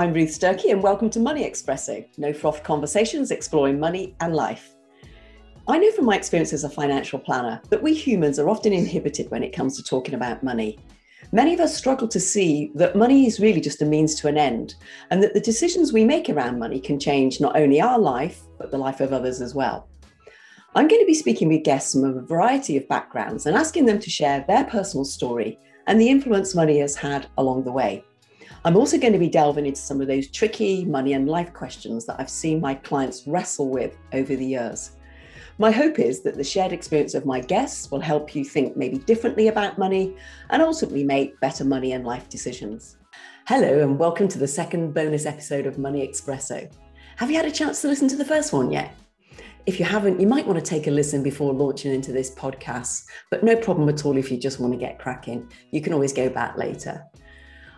I'm 0.00 0.14
Ruth 0.14 0.30
Sturkey, 0.30 0.72
and 0.72 0.82
welcome 0.82 1.10
to 1.10 1.20
Money 1.20 1.44
Espresso, 1.44 2.06
no 2.16 2.32
froth 2.32 2.62
conversations 2.62 3.30
exploring 3.30 3.78
money 3.78 4.16
and 4.20 4.34
life. 4.34 4.74
I 5.68 5.76
know 5.76 5.92
from 5.92 6.06
my 6.06 6.16
experience 6.16 6.54
as 6.54 6.64
a 6.64 6.70
financial 6.70 7.18
planner 7.18 7.60
that 7.68 7.82
we 7.82 7.92
humans 7.92 8.38
are 8.38 8.48
often 8.48 8.72
inhibited 8.72 9.30
when 9.30 9.42
it 9.42 9.54
comes 9.54 9.76
to 9.76 9.82
talking 9.82 10.14
about 10.14 10.42
money. 10.42 10.78
Many 11.32 11.52
of 11.52 11.60
us 11.60 11.76
struggle 11.76 12.08
to 12.08 12.18
see 12.18 12.72
that 12.76 12.96
money 12.96 13.26
is 13.26 13.40
really 13.40 13.60
just 13.60 13.82
a 13.82 13.84
means 13.84 14.14
to 14.14 14.28
an 14.28 14.38
end, 14.38 14.74
and 15.10 15.22
that 15.22 15.34
the 15.34 15.40
decisions 15.40 15.92
we 15.92 16.02
make 16.02 16.30
around 16.30 16.58
money 16.58 16.80
can 16.80 16.98
change 16.98 17.38
not 17.38 17.54
only 17.54 17.78
our 17.78 17.98
life, 17.98 18.40
but 18.56 18.70
the 18.70 18.78
life 18.78 19.02
of 19.02 19.12
others 19.12 19.42
as 19.42 19.54
well. 19.54 19.86
I'm 20.74 20.88
going 20.88 21.02
to 21.02 21.06
be 21.06 21.12
speaking 21.12 21.48
with 21.48 21.62
guests 21.62 21.92
from 21.92 22.04
a 22.04 22.22
variety 22.22 22.78
of 22.78 22.88
backgrounds 22.88 23.44
and 23.44 23.54
asking 23.54 23.84
them 23.84 23.98
to 23.98 24.08
share 24.08 24.46
their 24.48 24.64
personal 24.64 25.04
story 25.04 25.58
and 25.86 26.00
the 26.00 26.08
influence 26.08 26.54
money 26.54 26.78
has 26.78 26.96
had 26.96 27.26
along 27.36 27.64
the 27.64 27.72
way. 27.72 28.02
I'm 28.62 28.76
also 28.76 28.98
going 28.98 29.14
to 29.14 29.18
be 29.18 29.30
delving 29.30 29.64
into 29.64 29.80
some 29.80 30.02
of 30.02 30.06
those 30.06 30.28
tricky 30.28 30.84
money 30.84 31.14
and 31.14 31.26
life 31.26 31.50
questions 31.54 32.04
that 32.04 32.20
I've 32.20 32.28
seen 32.28 32.60
my 32.60 32.74
clients 32.74 33.26
wrestle 33.26 33.70
with 33.70 33.96
over 34.12 34.36
the 34.36 34.44
years. 34.44 34.90
My 35.56 35.70
hope 35.70 35.98
is 35.98 36.20
that 36.24 36.36
the 36.36 36.44
shared 36.44 36.70
experience 36.70 37.14
of 37.14 37.24
my 37.24 37.40
guests 37.40 37.90
will 37.90 38.00
help 38.00 38.34
you 38.34 38.44
think 38.44 38.76
maybe 38.76 38.98
differently 38.98 39.48
about 39.48 39.78
money 39.78 40.14
and 40.50 40.60
ultimately 40.60 41.04
make 41.04 41.40
better 41.40 41.64
money 41.64 41.92
and 41.92 42.04
life 42.04 42.28
decisions. 42.28 42.98
Hello, 43.46 43.80
and 43.82 43.98
welcome 43.98 44.28
to 44.28 44.38
the 44.38 44.46
second 44.46 44.92
bonus 44.92 45.24
episode 45.24 45.64
of 45.64 45.78
Money 45.78 46.06
Espresso. 46.06 46.70
Have 47.16 47.30
you 47.30 47.38
had 47.38 47.46
a 47.46 47.50
chance 47.50 47.80
to 47.80 47.88
listen 47.88 48.08
to 48.08 48.16
the 48.16 48.26
first 48.26 48.52
one 48.52 48.70
yet? 48.70 48.94
If 49.64 49.78
you 49.78 49.86
haven't, 49.86 50.20
you 50.20 50.26
might 50.26 50.46
want 50.46 50.62
to 50.62 50.64
take 50.64 50.86
a 50.86 50.90
listen 50.90 51.22
before 51.22 51.54
launching 51.54 51.94
into 51.94 52.12
this 52.12 52.34
podcast, 52.34 53.06
but 53.30 53.42
no 53.42 53.56
problem 53.56 53.88
at 53.88 54.04
all 54.04 54.18
if 54.18 54.30
you 54.30 54.36
just 54.36 54.60
want 54.60 54.74
to 54.74 54.78
get 54.78 54.98
cracking. 54.98 55.50
You 55.70 55.80
can 55.80 55.94
always 55.94 56.12
go 56.12 56.28
back 56.28 56.58
later. 56.58 57.02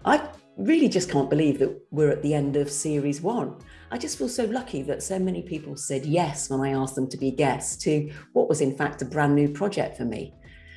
I 0.04 0.28
really 0.56 0.88
just 0.88 1.10
can't 1.10 1.30
believe 1.30 1.58
that 1.58 1.80
we're 1.90 2.10
at 2.10 2.22
the 2.22 2.34
end 2.34 2.56
of 2.56 2.70
series 2.70 3.20
one. 3.20 3.56
I 3.90 3.98
just 3.98 4.18
feel 4.18 4.28
so 4.28 4.44
lucky 4.44 4.82
that 4.82 5.02
so 5.02 5.18
many 5.18 5.42
people 5.42 5.76
said 5.76 6.04
yes 6.04 6.50
when 6.50 6.60
I 6.60 6.72
asked 6.72 6.94
them 6.94 7.08
to 7.08 7.16
be 7.16 7.30
guests 7.30 7.82
to 7.84 8.12
what 8.32 8.48
was, 8.48 8.60
in 8.60 8.76
fact, 8.76 9.02
a 9.02 9.06
brand 9.06 9.34
new 9.34 9.48
project 9.48 9.96
for 9.96 10.04
me. 10.04 10.34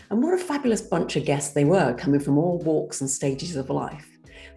And 0.10 0.22
what 0.22 0.34
a 0.34 0.38
fabulous 0.38 0.82
bunch 0.82 1.16
of 1.16 1.26
guests 1.26 1.54
they 1.54 1.66
were, 1.66 1.94
coming 1.96 2.20
from 2.20 2.38
all 2.38 2.60
walks 2.60 3.02
and 3.02 3.10
stages 3.10 3.56
of 3.56 3.70
life. 3.70 4.08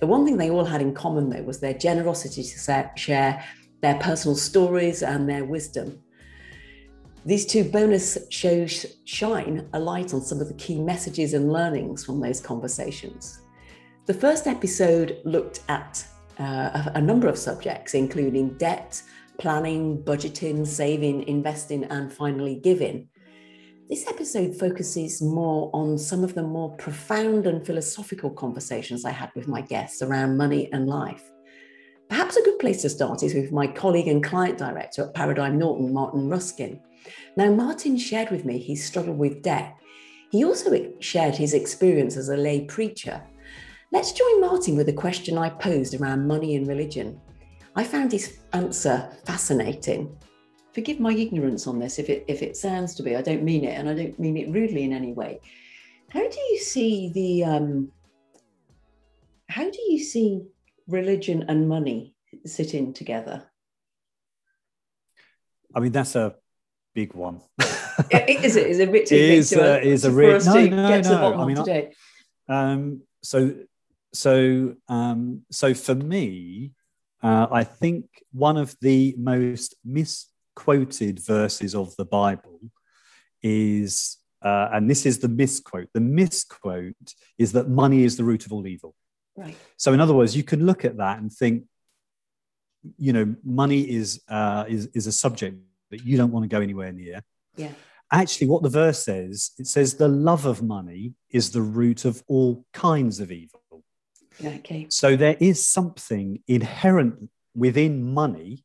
The 0.01 0.07
one 0.07 0.25
thing 0.25 0.37
they 0.37 0.51
all 0.51 0.65
had 0.65 0.81
in 0.81 0.95
common, 0.95 1.31
though, 1.31 1.43
was 1.43 1.59
their 1.59 1.75
generosity 1.75 2.43
to 2.43 2.91
share 2.97 3.45
their 3.81 3.99
personal 3.99 4.37
stories 4.37 5.03
and 5.03 5.29
their 5.29 5.45
wisdom. 5.45 6.01
These 7.25 7.47
two 7.47 7.65
bonus 7.65 8.17
shows 8.31 8.87
shine 9.05 9.69
a 9.73 9.81
light 9.81 10.15
on 10.15 10.23
some 10.23 10.41
of 10.41 10.49
the 10.49 10.55
key 10.55 10.81
messages 10.81 11.35
and 11.35 11.53
learnings 11.53 12.05
from 12.05 12.21
those 12.21 12.41
conversations. 12.41 13.41
The 14.09 14.15
first 14.15 14.47
episode 14.47 15.19
looked 15.27 15.61
at 15.69 16.03
uh, 16.39 16.93
a 16.95 17.01
number 17.01 17.29
of 17.29 17.37
subjects, 17.37 17.93
including 17.93 18.57
debt, 18.57 19.03
planning, 19.39 20.03
budgeting, 20.03 20.67
saving, 20.67 21.29
investing, 21.29 21.85
and 21.85 22.11
finally 22.11 22.55
giving. 22.55 23.11
This 23.87 24.09
episode 24.09 24.57
focuses 24.57 25.21
more 25.21 25.71
on 25.75 25.99
some 25.99 26.25
of 26.25 26.35
the 26.35 26.43
more 26.43 26.75
profound 26.77 27.47
and 27.47 27.67
philosophical 27.67 28.31
conversations 28.31 29.05
I 29.05 29.11
had 29.11 29.31
with 29.37 29.47
my 29.47 29.61
guests 29.61 30.01
around 30.01 30.39
money 30.39 30.73
and 30.73 30.89
life. 30.89 31.31
Perhaps 32.09 32.39
a 32.39 32.45
good 32.45 32.61
place 32.61 32.81
to 32.81 32.89
start 32.89 33.23
is 33.23 33.35
with 33.35 33.53
my 33.53 33.67
colleague 33.67 34.09
and 34.09 34.25
client 34.25 34.57
director 34.57 35.03
at 35.05 35.13
Paradigm 35.13 35.59
Norton, 35.59 35.93
Martin 35.93 36.31
Ruskin. 36.31 36.81
Now, 37.37 37.51
Martin 37.51 37.99
shared 37.99 38.31
with 38.31 38.47
me 38.47 38.57
he 38.57 38.75
struggled 38.75 39.19
with 39.19 39.43
debt. 39.43 39.77
He 40.31 40.47
also 40.47 40.95
shared 41.01 41.35
his 41.35 41.53
experience 41.53 42.17
as 42.17 42.31
a 42.31 42.39
lay 42.39 42.65
preacher. 42.65 43.23
Let's 43.91 44.13
join 44.13 44.41
Martin 44.41 44.77
with 44.77 44.89
a 44.91 44.93
question 44.93 45.39
I 45.39 45.49
posed 45.49 45.95
around 45.95 46.27
money 46.27 46.57
and 46.57 46.67
religion. 46.67 47.19
I 47.75 47.85
found 47.85 48.13
his 48.13 48.39
answer 48.53 49.11
fascinating. 49.25 50.15
Forgive 50.75 51.01
my 51.01 51.13
ignorance 51.13 51.67
on 51.67 51.79
this 51.79 51.99
if 51.99 52.11
it, 52.11 52.25
if 52.29 52.43
it 52.43 52.57
sounds 52.57 52.95
to 52.97 53.03
be, 53.03 53.17
I 53.17 53.23
don't 53.23 53.43
mean 53.43 53.65
it, 53.65 53.79
and 53.79 53.89
I 53.89 53.95
don't 53.95 54.19
mean 54.19 54.37
it 54.37 54.51
rudely 54.51 54.85
in 54.85 54.93
any 54.93 55.15
way. 55.15 55.41
How 56.11 56.21
do 56.21 56.41
you 56.51 56.59
see 56.59 57.11
the, 57.15 57.45
um, 57.45 57.93
how 59.49 59.71
do 59.71 59.81
you 59.89 59.99
see 60.05 60.43
religion 60.87 61.47
and 61.49 61.67
money 61.67 62.15
sitting 62.45 62.93
together? 62.93 63.51
I 65.75 65.81
mean, 65.81 65.93
that's 65.93 66.15
a 66.15 66.35
big 66.95 67.15
one. 67.15 67.41
is 68.11 68.57
it? 68.57 68.67
Is 68.67 68.79
it 68.81 68.89
a 68.89 68.93
bit 68.93 69.07
too 69.07 69.15
it 69.15 69.21
is, 69.21 69.51
big 69.51 69.59
to, 69.59 69.75
uh, 69.75 69.79
is 69.79 70.05
a 70.05 70.11
real 70.11 70.39
no, 70.41 70.67
no, 70.67 71.01
no. 71.01 71.35
I 71.41 71.47
mean, 71.47 71.57
today? 71.57 71.93
Um, 72.49 73.03
so, 73.23 73.55
so, 74.19 74.75
um, 74.89 75.43
so 75.53 75.75
for 75.75 75.95
me, 75.95 76.73
uh, 77.23 77.47
I 77.53 77.63
think 77.63 78.07
one 78.33 78.57
of 78.57 78.75
the 78.81 79.15
most 79.17 79.77
misquoted 79.85 81.21
verses 81.25 81.73
of 81.73 81.95
the 81.95 82.05
Bible 82.05 82.61
is, 83.45 84.17
uh, 84.43 84.71
and 84.73 84.91
this 84.91 85.07
is 85.07 85.21
the 85.21 85.29
misquote. 85.29 85.91
The 85.95 86.01
misquote 86.01 87.15
is 87.39 87.53
that 87.53 87.69
money 87.69 88.03
is 88.03 88.17
the 88.17 88.25
root 88.25 88.45
of 88.45 88.53
all 88.53 88.67
evil. 88.67 88.97
Right. 89.37 89.57
So, 89.77 89.93
in 89.93 90.01
other 90.01 90.15
words, 90.15 90.37
you 90.37 90.43
can 90.43 90.67
look 90.67 90.85
at 90.85 90.97
that 90.97 91.21
and 91.21 91.33
think, 91.33 91.67
you 92.97 93.13
know, 93.13 93.37
money 93.45 93.89
is 93.89 94.21
uh, 94.29 94.65
is 94.67 94.87
is 94.95 95.07
a 95.07 95.13
subject 95.13 95.59
that 95.93 96.05
you 96.05 96.17
don't 96.17 96.33
want 96.33 96.43
to 96.43 96.49
go 96.49 96.61
anywhere 96.61 96.91
near. 96.91 97.23
Yeah. 97.55 97.71
Actually, 98.11 98.49
what 98.49 98.65
the 98.65 98.69
verse 98.69 99.05
says, 99.05 99.53
it 99.59 99.69
says 99.69 99.95
the 99.95 100.09
love 100.09 100.45
of 100.45 100.61
money 100.61 101.15
is 101.31 101.53
the 101.53 101.63
root 101.63 102.05
of 102.05 102.25
all 102.27 102.65
kinds 102.73 103.21
of 103.21 103.31
evil. 103.31 103.63
Okay. 104.45 104.87
So 104.91 105.17
there 105.17 105.37
is 105.41 105.65
something 105.65 106.43
inherent 106.47 107.31
within 107.55 108.13
money, 108.15 108.65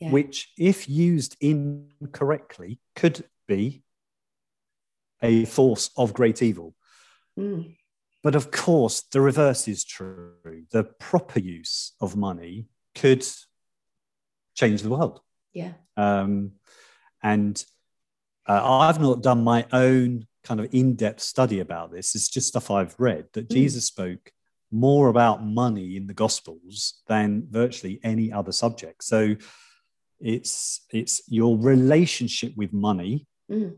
Yeah. 0.00 0.10
which, 0.10 0.52
if 0.58 0.88
used 0.88 1.36
incorrectly, 1.40 2.80
could 2.96 3.24
be 3.46 3.82
a 5.22 5.44
force 5.44 5.90
of 5.96 6.12
great 6.14 6.42
evil. 6.42 6.74
Mm. 7.38 7.76
But 8.22 8.34
of 8.34 8.50
course, 8.50 9.02
the 9.02 9.20
reverse 9.20 9.68
is 9.68 9.84
true. 9.84 10.64
The 10.70 10.84
proper 10.84 11.38
use 11.40 11.92
of 12.00 12.16
money 12.16 12.66
could 12.94 13.24
change 14.54 14.82
the 14.82 14.90
world. 14.90 15.20
Yeah. 15.52 15.74
Um, 15.96 16.52
and 17.22 17.64
uh, 18.46 18.60
I've 18.80 19.00
not 19.00 19.22
done 19.22 19.44
my 19.44 19.66
own 19.72 20.26
kind 20.44 20.60
of 20.60 20.68
in 20.72 20.94
depth 20.96 21.20
study 21.20 21.60
about 21.60 21.92
this. 21.92 22.14
It's 22.14 22.28
just 22.28 22.48
stuff 22.48 22.70
I've 22.70 22.94
read 22.98 23.26
that 23.32 23.48
Mm. 23.48 23.52
Jesus 23.52 23.84
spoke 23.86 24.32
more 24.70 25.08
about 25.08 25.44
money 25.44 25.96
in 25.96 26.06
the 26.06 26.14
Gospels 26.14 27.02
than 27.06 27.46
virtually 27.50 28.00
any 28.02 28.32
other 28.32 28.52
subject. 28.52 29.04
So 29.04 29.36
it's 30.20 30.84
it's 30.92 31.22
your 31.28 31.56
relationship 31.58 32.52
with 32.56 32.72
money 32.72 33.26
Mm. 33.50 33.76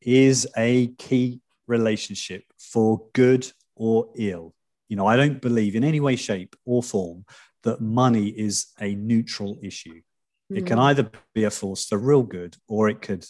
is 0.00 0.46
a 0.56 0.88
key 0.98 1.40
relationship 1.66 2.44
for 2.58 3.06
good 3.12 3.50
or 3.76 4.10
ill. 4.16 4.54
You 4.88 4.96
know, 4.96 5.06
I 5.06 5.16
don't 5.16 5.40
believe 5.42 5.74
in 5.76 5.84
any 5.84 6.00
way, 6.00 6.16
shape, 6.16 6.56
or 6.64 6.82
form 6.82 7.24
that 7.62 7.80
money 7.80 8.28
is 8.28 8.66
a 8.80 8.94
neutral 8.94 9.58
issue. 9.62 10.00
It 10.50 10.66
can 10.66 10.78
Mm. 10.78 10.82
either 10.82 11.10
be 11.34 11.44
a 11.44 11.50
force 11.50 11.86
for 11.86 11.98
real 11.98 12.22
good 12.22 12.56
or 12.66 12.88
it 12.88 13.00
could 13.02 13.24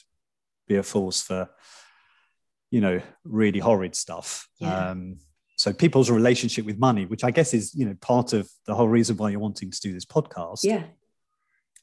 be 0.66 0.76
a 0.76 0.82
force 0.82 1.20
for, 1.22 1.50
you 2.70 2.80
know, 2.80 3.00
really 3.24 3.58
horrid 3.60 3.94
stuff. 3.94 4.48
Yeah. 4.58 4.90
Um, 4.90 5.18
so 5.62 5.72
people's 5.72 6.10
relationship 6.10 6.66
with 6.66 6.76
money, 6.76 7.06
which 7.06 7.22
I 7.22 7.30
guess 7.30 7.54
is, 7.54 7.72
you 7.72 7.86
know, 7.86 7.94
part 8.00 8.32
of 8.32 8.50
the 8.66 8.74
whole 8.74 8.88
reason 8.88 9.16
why 9.16 9.30
you're 9.30 9.38
wanting 9.38 9.70
to 9.70 9.80
do 9.80 9.92
this 9.92 10.04
podcast, 10.04 10.64
Yeah. 10.64 10.82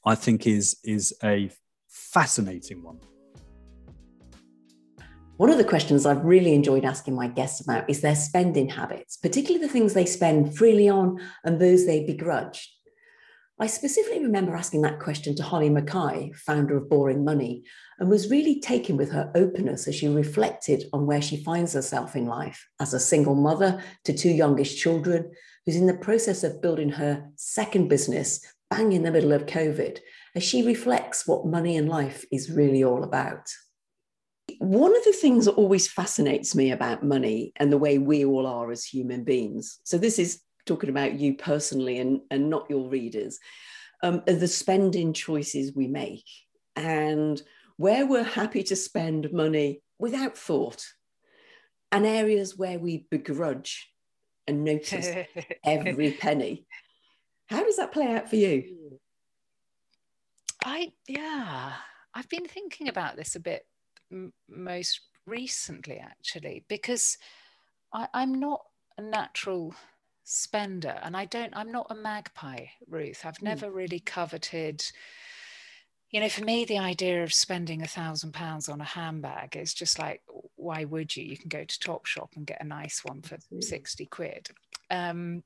I 0.05 0.15
think 0.15 0.45
is 0.45 0.77
is 0.83 1.13
a 1.23 1.49
fascinating 1.87 2.83
one. 2.83 2.99
One 5.37 5.49
of 5.49 5.57
the 5.57 5.63
questions 5.63 6.05
I've 6.05 6.25
really 6.25 6.53
enjoyed 6.53 6.83
asking 6.83 7.15
my 7.15 7.27
guests 7.27 7.61
about 7.61 7.89
is 7.89 8.01
their 8.01 8.15
spending 8.15 8.67
habits, 8.67 9.15
particularly 9.15 9.65
the 9.65 9.71
things 9.71 9.93
they 9.93 10.05
spend 10.05 10.57
freely 10.57 10.89
on 10.89 11.21
and 11.45 11.61
those 11.61 11.85
they 11.85 12.03
begrudge. 12.03 12.69
I 13.61 13.67
specifically 13.67 14.23
remember 14.23 14.55
asking 14.55 14.83
that 14.83 15.01
question 15.01 15.35
to 15.35 15.43
Holly 15.43 15.69
Mackay, 15.69 16.31
founder 16.33 16.77
of 16.77 16.89
Boring 16.89 17.25
Money, 17.25 17.65
and 17.99 18.09
was 18.09 18.29
really 18.29 18.61
taken 18.61 18.95
with 18.95 19.11
her 19.11 19.29
openness 19.35 19.85
as 19.85 19.95
she 19.95 20.07
reflected 20.07 20.85
on 20.93 21.05
where 21.05 21.21
she 21.21 21.43
finds 21.43 21.73
herself 21.73 22.15
in 22.15 22.25
life 22.25 22.65
as 22.79 22.93
a 22.93 23.01
single 23.01 23.35
mother 23.35 23.83
to 24.05 24.13
two 24.13 24.29
youngest 24.29 24.77
children, 24.77 25.29
who's 25.65 25.75
in 25.75 25.87
the 25.87 25.93
process 25.97 26.45
of 26.45 26.61
building 26.61 26.89
her 26.89 27.29
second 27.35 27.89
business 27.89 28.39
bang 28.69 28.93
in 28.93 29.03
the 29.03 29.11
middle 29.11 29.33
of 29.33 29.45
COVID, 29.45 29.99
as 30.35 30.43
she 30.43 30.65
reflects 30.65 31.27
what 31.27 31.45
money 31.45 31.75
and 31.75 31.89
life 31.89 32.23
is 32.31 32.49
really 32.49 32.83
all 32.83 33.03
about. 33.03 33.49
One 34.59 34.95
of 34.95 35.03
the 35.03 35.11
things 35.11 35.45
that 35.45 35.55
always 35.55 35.91
fascinates 35.91 36.55
me 36.55 36.71
about 36.71 37.03
money 37.03 37.51
and 37.57 37.73
the 37.73 37.77
way 37.77 37.97
we 37.97 38.23
all 38.23 38.47
are 38.47 38.71
as 38.71 38.85
human 38.85 39.25
beings. 39.25 39.79
So, 39.83 39.97
this 39.97 40.17
is 40.17 40.41
talking 40.69 40.89
about 40.89 41.19
you 41.19 41.33
personally 41.33 41.99
and, 41.99 42.21
and 42.31 42.49
not 42.49 42.69
your 42.69 42.87
readers, 42.87 43.39
um, 44.03 44.21
are 44.27 44.35
the 44.35 44.47
spending 44.47 45.11
choices 45.11 45.75
we 45.75 45.87
make 45.87 46.25
and 46.75 47.41
where 47.77 48.05
we're 48.05 48.23
happy 48.23 48.63
to 48.63 48.75
spend 48.75 49.33
money 49.33 49.81
without 49.97 50.37
thought, 50.37 50.85
and 51.91 52.05
areas 52.05 52.57
where 52.57 52.77
we 52.77 53.07
begrudge 53.09 53.91
and 54.47 54.63
notice 54.63 55.09
every 55.65 56.11
penny. 56.11 56.65
How 57.47 57.63
does 57.63 57.77
that 57.77 57.91
play 57.91 58.07
out 58.13 58.29
for 58.29 58.35
you? 58.35 58.99
I, 60.63 60.91
yeah, 61.07 61.73
I've 62.13 62.29
been 62.29 62.45
thinking 62.45 62.89
about 62.89 63.15
this 63.15 63.35
a 63.35 63.39
bit 63.39 63.65
m- 64.11 64.33
most 64.47 65.01
recently, 65.25 65.99
actually, 65.99 66.65
because 66.67 67.17
I, 67.93 68.07
I'm 68.13 68.39
not 68.39 68.61
a 68.97 69.01
natural 69.01 69.73
spender 70.29 70.99
and 71.01 71.17
I 71.17 71.25
don't, 71.25 71.55
I'm 71.55 71.71
not 71.71 71.87
a 71.89 71.95
magpie, 71.95 72.67
Ruth. 72.87 73.25
I've 73.25 73.37
hmm. 73.37 73.45
never 73.45 73.71
really 73.71 73.99
coveted 73.99 74.83
you 76.11 76.19
know, 76.19 76.29
for 76.29 76.43
me, 76.43 76.65
the 76.65 76.79
idea 76.79 77.23
of 77.23 77.31
spending 77.31 77.83
a 77.83 77.87
thousand 77.87 78.33
pounds 78.33 78.67
on 78.67 78.81
a 78.81 78.85
handbag 78.85 79.55
is 79.55 79.75
just 79.75 79.99
like, 79.99 80.23
why 80.55 80.83
would 80.83 81.15
you? 81.15 81.23
You 81.23 81.37
can 81.37 81.49
go 81.49 81.63
to 81.63 81.79
Topshop 81.79 82.35
and 82.35 82.47
get 82.47 82.61
a 82.61 82.65
nice 82.65 83.05
one 83.05 83.21
for 83.21 83.37
60 83.59 84.05
quid. 84.07 84.49
Um, 84.89 85.43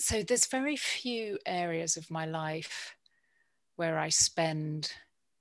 so 0.00 0.22
there's 0.22 0.46
very 0.46 0.76
few 0.76 1.38
areas 1.46 1.96
of 1.96 2.10
my 2.10 2.26
life 2.26 2.96
where 3.76 3.96
I 3.96 4.08
spend 4.08 4.92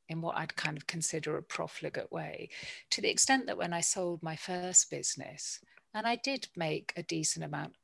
in 0.10 0.22
what 0.22 0.38
I'd 0.38 0.56
kind 0.56 0.78
of 0.78 0.86
consider 0.86 1.38
a 1.38 1.44
profligate 1.44 2.12
way, 2.12 2.50
to 2.92 3.02
the 3.02 3.10
extent 3.10 3.48
that 3.48 3.58
when 3.58 3.74
I 3.74 3.82
sold 3.82 4.22
my 4.22 4.36
first 4.36 4.92
business, 4.92 5.60
and 5.94 6.06
I 6.06 6.18
did 6.18 6.50
make 6.56 6.94
a 6.96 7.04
decent 7.04 7.46
amount 7.46 7.70
of 7.70 7.76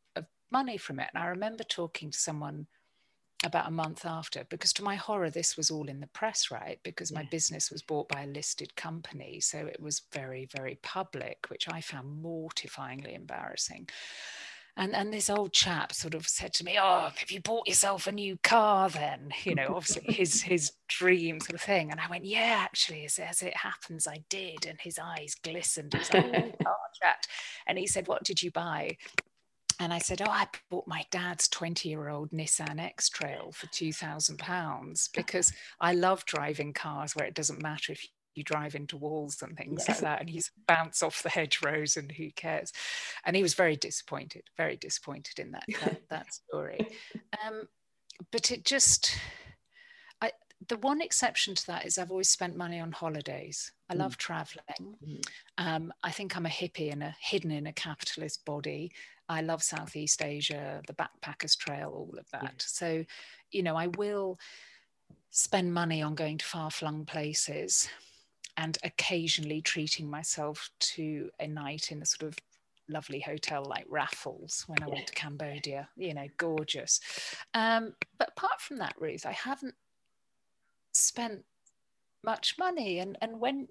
money 0.52 0.78
from 0.78 1.00
it. 1.00 1.10
And 1.14 1.24
I 1.24 1.28
remember 1.28 1.64
talking 1.64 2.12
to 2.12 2.18
someone 2.18 2.68
about 3.46 3.68
a 3.68 3.72
month 3.72 4.06
after 4.06 4.44
because 4.50 4.74
to 4.74 4.84
my 4.84 4.96
horror 4.96 5.30
this 5.30 5.56
was 5.56 5.72
all 5.72 5.88
in 5.88 6.00
the 6.02 6.08
press 6.08 6.52
right? 6.52 6.80
Because 6.84 7.12
my 7.12 7.24
business 7.32 7.72
was 7.72 7.82
bought 7.82 8.10
by 8.10 8.24
a 8.24 8.28
listed 8.28 8.76
company. 8.76 9.40
So 9.40 9.60
it 9.60 9.82
was 9.82 10.04
very 10.12 10.50
very 10.54 10.78
public 10.84 11.46
which 11.48 11.68
i 11.72 11.82
found 11.82 12.24
mortifyingly 12.24 13.16
embarrassing. 13.16 13.88
And 14.76 14.94
and 14.94 15.14
this 15.14 15.30
old 15.30 15.54
chap 15.54 15.94
sort 15.94 16.16
of 16.16 16.28
said 16.28 16.54
to 16.56 16.66
me 16.66 16.78
oh 16.82 17.12
have 17.16 17.32
you 17.32 17.40
bought 17.40 17.68
yourself 17.68 18.08
a 18.08 18.12
new 18.12 18.38
car 18.44 18.90
then? 18.90 19.32
You 19.46 19.56
know 19.56 19.74
obviously 19.74 20.14
his 20.14 20.42
his 20.42 20.74
dream 20.90 21.40
sort 21.40 21.56
of 21.56 21.62
thing. 21.62 21.92
And 21.92 22.02
i 22.02 22.10
went 22.10 22.26
yeah 22.26 22.60
actually 22.62 23.06
as, 23.06 23.20
as 23.20 23.42
it 23.42 23.56
happens 23.56 24.06
i 24.06 24.22
did. 24.30 24.66
And 24.68 24.80
his 24.82 25.00
eyes 25.00 25.36
glistened. 25.42 25.94
He 25.94 26.00
was 26.00 26.14
like 26.14 26.56
oh, 26.66 26.74
chat. 27.02 27.26
And 27.68 27.78
he 27.78 27.88
said 27.88 28.10
what 28.10 28.26
did 28.26 28.44
you 28.44 28.52
buy 28.52 28.98
and 29.80 29.94
I 29.94 30.00
said, 30.00 30.22
Oh, 30.22 30.30
I 30.30 30.48
bought 30.70 30.88
my 30.88 31.06
dad's 31.10 31.48
20 31.48 31.90
year 31.90 32.10
old 32.10 32.32
Nissan 32.32 32.80
X 32.80 33.10
Trail 33.10 33.52
for 33.54 33.68
£2,000 33.68 35.10
because 35.16 35.54
I 35.80 35.94
love 35.94 36.26
driving 36.26 36.74
cars 36.74 37.16
where 37.16 37.26
it 37.26 37.34
doesn't 37.34 37.64
matter 37.64 37.94
if 37.94 38.06
you 38.36 38.44
drive 38.44 38.76
into 38.76 38.98
walls 38.98 39.42
and 39.42 39.58
things 39.58 39.86
yes. 39.88 39.90
like 39.90 40.00
that. 40.02 40.20
And 40.20 40.30
he's 40.30 40.52
bounce 40.68 41.02
off 41.02 41.24
the 41.24 41.30
hedgerows 41.30 41.98
and 41.98 42.12
who 42.12 42.30
cares. 42.32 42.72
And 43.26 43.36
he 43.36 43.42
was 43.42 43.54
very 43.54 43.76
disappointed, 43.76 44.44
very 44.58 44.76
disappointed 44.76 45.40
in 45.40 45.52
that, 45.52 45.66
that, 45.84 46.02
that 46.10 46.34
story. 46.34 46.80
Um, 47.46 47.68
but 48.32 48.52
it 48.52 48.66
just, 48.66 49.18
I, 50.22 50.32
the 50.68 50.78
one 50.78 51.02
exception 51.02 51.56
to 51.56 51.68
that 51.68 51.86
is 51.86 51.98
I've 51.98 52.12
always 52.12 52.30
spent 52.30 52.58
money 52.58 52.80
on 52.80 52.92
holidays. 52.92 53.72
I 53.90 53.96
love 53.96 54.18
mm. 54.18 54.18
traveling. 54.18 54.96
Mm. 55.06 55.22
Um, 55.58 55.94
I 56.04 56.12
think 56.12 56.36
I'm 56.36 56.46
a 56.46 56.50
hippie 56.50 56.92
and 56.92 57.04
a 57.04 57.16
hidden 57.20 57.52
in 57.52 57.68
a 57.68 57.74
capitalist 57.74 58.46
body. 58.46 58.92
I 59.30 59.42
love 59.42 59.62
Southeast 59.62 60.24
Asia, 60.24 60.82
the 60.88 60.94
Backpackers 60.94 61.56
Trail, 61.56 61.90
all 61.90 62.18
of 62.18 62.30
that. 62.32 62.44
Yeah. 62.44 62.50
So, 62.58 63.06
you 63.52 63.64
know, 63.64 63.76
I 63.76 63.88
will 63.88 64.40
spend 65.30 65.72
money 65.74 66.02
on 66.02 66.16
going 66.16 66.40
to 66.40 66.46
far 66.46 66.72
flung 66.72 67.06
places 67.06 67.88
and 68.58 68.78
occasionally 68.84 69.62
treating 69.62 70.10
myself 70.10 70.70
to 70.80 71.30
a 71.40 71.48
night 71.48 71.92
in 71.92 72.02
a 72.02 72.06
sort 72.06 72.24
of 72.24 72.38
lovely 72.90 73.20
hotel 73.20 73.64
like 73.64 73.86
Raffles 73.88 74.64
when 74.68 74.82
I 74.82 74.88
went 74.88 75.08
to 75.08 75.14
Cambodia, 75.14 75.88
you 75.96 76.16
know, 76.16 76.28
gorgeous. 76.38 77.00
Um, 77.54 77.94
but 78.18 78.30
apart 78.30 78.60
from 78.60 78.78
that, 78.78 78.96
Ruth, 79.00 79.26
I 79.28 79.32
haven't 79.32 79.76
spent 80.94 81.46
much 82.24 82.56
money. 82.58 83.00
And, 83.00 83.16
and 83.22 83.40
when, 83.40 83.68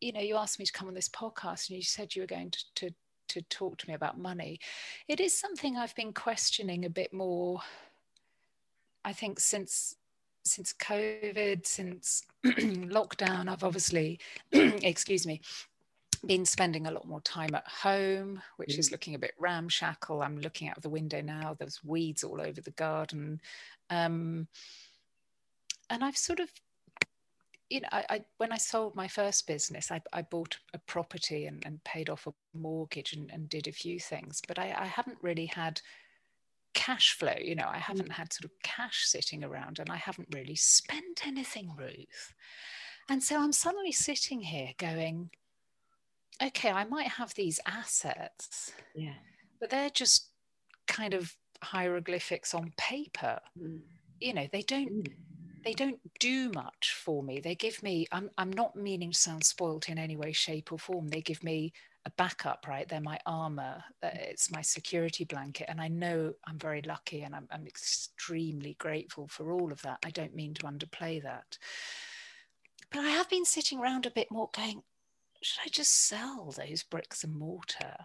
you 0.00 0.12
know, 0.12 0.20
you 0.20 0.36
asked 0.36 0.58
me 0.58 0.66
to 0.66 0.72
come 0.72 0.88
on 0.88 0.94
this 0.94 1.08
podcast 1.08 1.70
and 1.70 1.78
you 1.78 1.82
said 1.82 2.14
you 2.14 2.22
were 2.22 2.26
going 2.26 2.50
to, 2.50 2.64
to 2.76 2.94
to 3.30 3.42
talk 3.42 3.78
to 3.78 3.88
me 3.88 3.94
about 3.94 4.18
money. 4.18 4.60
It 5.08 5.20
is 5.20 5.36
something 5.36 5.76
I've 5.76 5.94
been 5.94 6.12
questioning 6.12 6.84
a 6.84 6.90
bit 6.90 7.12
more. 7.12 7.60
I 9.04 9.12
think 9.12 9.40
since 9.40 9.96
since 10.44 10.72
COVID, 10.72 11.66
since 11.66 12.22
lockdown, 12.44 13.48
I've 13.48 13.64
obviously, 13.64 14.18
excuse 14.52 15.26
me, 15.26 15.40
been 16.26 16.44
spending 16.44 16.86
a 16.86 16.90
lot 16.90 17.06
more 17.06 17.20
time 17.20 17.54
at 17.54 17.66
home, 17.66 18.42
which 18.56 18.76
mm. 18.76 18.78
is 18.78 18.90
looking 18.90 19.14
a 19.14 19.18
bit 19.18 19.34
ramshackle. 19.38 20.22
I'm 20.22 20.38
looking 20.40 20.68
out 20.68 20.76
of 20.76 20.82
the 20.82 20.88
window 20.88 21.20
now. 21.20 21.56
There's 21.58 21.84
weeds 21.84 22.24
all 22.24 22.40
over 22.40 22.60
the 22.60 22.72
garden. 22.72 23.40
Um, 23.90 24.48
and 25.88 26.04
I've 26.04 26.16
sort 26.16 26.40
of 26.40 26.50
you 27.70 27.80
know, 27.80 27.88
I, 27.92 28.04
I, 28.10 28.24
when 28.38 28.52
I 28.52 28.56
sold 28.56 28.96
my 28.96 29.06
first 29.06 29.46
business, 29.46 29.90
I, 29.92 30.02
I 30.12 30.22
bought 30.22 30.58
a 30.74 30.78
property 30.78 31.46
and, 31.46 31.62
and, 31.64 31.82
paid 31.84 32.10
off 32.10 32.26
a 32.26 32.32
mortgage 32.52 33.12
and, 33.12 33.30
and 33.30 33.48
did 33.48 33.68
a 33.68 33.72
few 33.72 34.00
things, 34.00 34.42
but 34.46 34.58
I, 34.58 34.74
I, 34.76 34.86
haven't 34.86 35.18
really 35.22 35.46
had 35.46 35.80
cash 36.74 37.12
flow. 37.12 37.36
You 37.40 37.54
know, 37.54 37.68
I 37.68 37.78
haven't 37.78 38.08
mm. 38.08 38.14
had 38.14 38.32
sort 38.32 38.46
of 38.46 38.50
cash 38.64 39.04
sitting 39.06 39.44
around, 39.44 39.78
and 39.78 39.88
I 39.88 39.96
haven't 39.96 40.34
really 40.34 40.56
spent 40.56 41.26
anything, 41.26 41.72
Ruth. 41.78 42.34
And 43.08 43.22
so 43.22 43.40
I'm 43.40 43.52
suddenly 43.52 43.92
sitting 43.92 44.40
here 44.42 44.70
going, 44.76 45.30
okay, 46.42 46.70
I 46.70 46.84
might 46.84 47.08
have 47.08 47.34
these 47.34 47.60
assets, 47.66 48.72
yeah, 48.96 49.14
but 49.60 49.70
they're 49.70 49.90
just 49.90 50.26
kind 50.88 51.14
of 51.14 51.36
hieroglyphics 51.62 52.52
on 52.52 52.72
paper. 52.76 53.38
Mm. 53.56 53.80
You 54.18 54.34
know, 54.34 54.48
they 54.52 54.62
don't. 54.62 55.04
Mm 55.04 55.12
they 55.64 55.72
don't 55.72 56.00
do 56.18 56.50
much 56.50 56.94
for 56.94 57.22
me. 57.22 57.40
They 57.40 57.54
give 57.54 57.82
me, 57.82 58.06
I'm, 58.12 58.30
I'm 58.38 58.52
not 58.52 58.76
meaning 58.76 59.12
to 59.12 59.18
sound 59.18 59.44
spoilt 59.44 59.88
in 59.88 59.98
any 59.98 60.16
way, 60.16 60.32
shape, 60.32 60.72
or 60.72 60.78
form. 60.78 61.08
They 61.08 61.20
give 61.20 61.42
me 61.44 61.72
a 62.06 62.10
backup, 62.10 62.66
right? 62.66 62.88
They're 62.88 63.00
my 63.00 63.18
armor, 63.26 63.82
uh, 64.02 64.06
mm. 64.06 64.16
it's 64.16 64.50
my 64.50 64.62
security 64.62 65.24
blanket. 65.24 65.66
And 65.68 65.80
I 65.80 65.88
know 65.88 66.32
I'm 66.46 66.58
very 66.58 66.82
lucky 66.82 67.22
and 67.22 67.34
I'm, 67.34 67.46
I'm 67.50 67.66
extremely 67.66 68.74
grateful 68.78 69.28
for 69.28 69.52
all 69.52 69.70
of 69.70 69.82
that. 69.82 69.98
I 70.04 70.10
don't 70.10 70.34
mean 70.34 70.54
to 70.54 70.62
underplay 70.62 71.22
that. 71.22 71.58
But 72.90 73.00
I 73.00 73.10
have 73.10 73.28
been 73.28 73.44
sitting 73.44 73.78
around 73.78 74.06
a 74.06 74.10
bit 74.10 74.30
more 74.30 74.50
going, 74.56 74.82
should 75.42 75.60
I 75.64 75.68
just 75.68 76.08
sell 76.08 76.52
those 76.56 76.82
bricks 76.82 77.22
and 77.22 77.34
mortar 77.34 77.96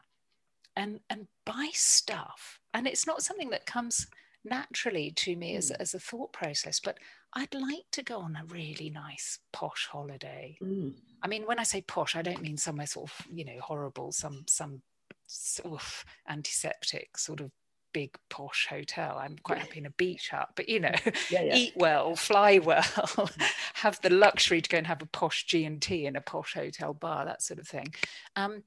and, 0.75 0.99
and 1.09 1.27
buy 1.45 1.69
stuff? 1.73 2.59
And 2.73 2.87
it's 2.87 3.07
not 3.07 3.23
something 3.23 3.49
that 3.51 3.65
comes 3.65 4.07
naturally 4.45 5.11
to 5.11 5.35
me 5.35 5.55
as, 5.55 5.69
hmm. 5.69 5.81
as 5.81 5.93
a 5.93 5.99
thought 5.99 6.33
process, 6.33 6.79
but 6.79 6.97
I'd 7.33 7.53
like 7.53 7.85
to 7.91 8.03
go 8.03 8.19
on 8.19 8.37
a 8.37 8.45
really 8.45 8.89
nice 8.89 9.39
posh 9.51 9.87
holiday. 9.91 10.57
Mm. 10.61 10.93
I 11.21 11.27
mean, 11.27 11.43
when 11.43 11.59
I 11.59 11.63
say 11.63 11.81
posh, 11.81 12.15
I 12.15 12.21
don't 12.21 12.41
mean 12.41 12.55
somewhere 12.55 12.87
sort 12.87 13.09
of, 13.09 13.27
you 13.29 13.43
know, 13.43 13.59
horrible, 13.59 14.13
some 14.13 14.45
some 14.47 14.81
sort 15.27 15.73
of 15.73 16.05
antiseptic 16.29 17.17
sort 17.17 17.41
of 17.41 17.51
big 17.95 18.17
posh 18.29 18.67
hotel. 18.69 19.17
I'm 19.17 19.37
quite 19.41 19.59
happy 19.59 19.79
in 19.79 19.85
a 19.85 19.91
beach 19.91 20.29
hut, 20.29 20.49
but 20.55 20.69
you 20.69 20.79
know, 20.79 20.93
yeah, 21.29 21.41
yeah. 21.41 21.55
eat 21.55 21.73
well, 21.75 22.15
fly 22.15 22.59
well, 22.59 22.83
have 23.75 24.01
the 24.01 24.09
luxury 24.09 24.61
to 24.61 24.69
go 24.69 24.77
and 24.77 24.87
have 24.87 25.01
a 25.01 25.05
posh 25.05 25.45
G 25.45 25.65
and 25.65 25.81
T 25.81 26.05
in 26.05 26.15
a 26.15 26.21
posh 26.21 26.53
hotel 26.53 26.93
bar, 26.93 27.25
that 27.25 27.41
sort 27.41 27.59
of 27.59 27.67
thing. 27.67 27.93
Um, 28.35 28.63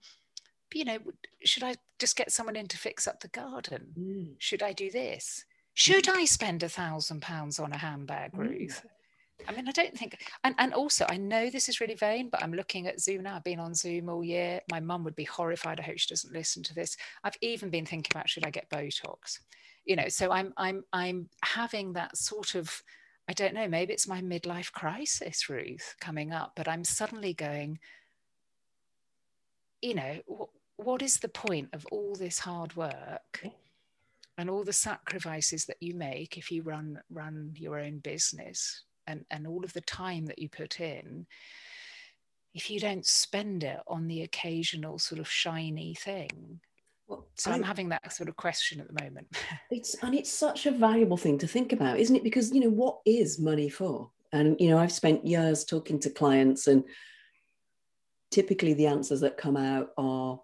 but, 0.71 0.77
you 0.77 0.85
know, 0.85 0.99
should 1.45 1.63
I 1.63 1.77
just 1.99 2.17
get 2.17 2.33
someone 2.33 2.57
in 2.57 2.69
to 2.69 2.79
fix 2.79 3.07
up 3.07 3.21
the 3.21 3.29
garden? 3.29 3.95
Mm. 3.99 4.35
Should 4.39 4.63
I 4.63 4.73
do 4.73 4.91
this? 4.91 5.45
Should 5.79 6.09
I 6.09 6.25
spend 6.25 6.65
a 6.65 6.69
thousand 6.69 7.23
pounds 7.23 7.61
on 7.61 7.73
a 7.73 7.79
handbag, 7.79 8.33
mm. 8.33 8.39
Ruth? 8.39 8.85
I 9.47 9.53
mean, 9.53 9.69
I 9.69 9.71
don't 9.71 9.97
think, 9.97 10.21
and, 10.43 10.57
and 10.59 10.75
also 10.75 11.07
I 11.09 11.19
know 11.19 11.51
this 11.51 11.69
is 11.69 11.81
really 11.81 11.95
vain, 11.95 12.31
but 12.31 12.43
I'm 12.43 12.53
looking 12.53 12.89
at 12.89 13.01
Zoom 13.01 13.23
now. 13.23 13.37
I've 13.37 13.45
been 13.45 13.61
on 13.61 13.77
Zoom 13.77 14.09
all 14.09 14.25
year. 14.25 14.61
My 14.73 14.81
mum 14.81 15.05
would 15.05 15.15
be 15.15 15.23
horrified. 15.23 15.79
I 15.79 15.85
hope 15.85 15.99
she 15.99 16.09
doesn't 16.09 16.33
listen 16.33 16.65
to 16.65 16.75
this. 16.75 16.97
I've 17.23 17.37
even 17.43 17.71
been 17.71 17.87
thinking 17.87 18.11
about 18.13 18.29
should 18.29 18.45
I 18.45 18.51
get 18.51 18.69
Botox? 18.71 19.39
You 19.85 19.95
know, 19.95 20.09
so 20.09 20.33
I'm 20.33 20.53
I'm 20.57 20.83
I'm 20.93 21.29
having 21.45 21.93
that 21.93 22.17
sort 22.17 22.57
of, 22.57 22.83
I 23.29 23.33
don't 23.33 23.55
know, 23.55 23.69
maybe 23.69 23.93
it's 23.93 24.09
my 24.09 24.21
midlife 24.21 24.73
crisis, 24.73 25.49
Ruth, 25.49 25.95
coming 26.01 26.33
up, 26.33 26.55
but 26.57 26.67
I'm 26.67 26.83
suddenly 26.83 27.35
going, 27.35 27.79
you 29.81 29.95
know, 29.95 30.19
what, 30.27 30.49
what 30.75 31.03
is 31.03 31.21
the 31.21 31.29
point 31.29 31.69
of 31.73 31.87
all 31.93 32.17
this 32.17 32.41
hard 32.41 32.75
work? 32.75 33.45
And 34.39 34.49
all 34.49 34.65
the 34.65 34.73
sacrifices 34.73 35.67
that 35.67 35.77
you 35.81 35.95
make 35.95 36.39
if 36.39 36.51
you 36.51 36.63
run 36.63 36.99
run 37.11 37.53
your 37.55 37.79
own 37.79 37.99
business 37.99 38.85
and, 39.07 39.25
and 39.31 39.47
all 39.47 39.65
of 39.65 39.73
the 39.73 39.81
time 39.83 40.25
that 40.27 40.39
you 40.39 40.49
put 40.49 40.81
in 40.81 41.27
if 42.55 42.71
you 42.71 42.81
don't 42.81 43.05
spend 43.05 43.65
it 43.65 43.81
on 43.87 44.07
the 44.07 44.23
occasional 44.23 44.99
sort 44.99 45.21
of 45.21 45.29
shiny 45.29 45.95
thing 45.95 46.61
well, 47.09 47.27
so 47.35 47.51
I, 47.51 47.55
I'm 47.55 47.63
having 47.63 47.89
that 47.89 48.13
sort 48.13 48.29
of 48.29 48.37
question 48.37 48.81
at 48.81 48.87
the 48.87 49.03
moment. 49.03 49.29
It's 49.71 49.95
and 50.03 50.15
it's 50.15 50.31
such 50.31 50.67
a 50.67 50.71
valuable 50.71 51.17
thing 51.17 51.39
to 51.39 51.47
think 51.47 51.73
about, 51.73 51.99
isn't 51.99 52.17
it? 52.17 52.25
Because 52.25 52.53
you 52.53 52.61
know 52.61 52.71
what 52.71 52.99
is 53.07 53.39
money 53.39 53.69
for? 53.69 54.11
And 54.33 54.57
you 54.61 54.69
know, 54.69 54.79
I've 54.79 54.93
spent 54.93 55.27
years 55.27 55.65
talking 55.65 55.99
to 56.01 56.11
clients, 56.11 56.67
and 56.67 56.85
typically 58.31 58.75
the 58.75 58.87
answers 58.87 59.21
that 59.21 59.39
come 59.39 59.57
out 59.57 59.91
are 59.97 60.41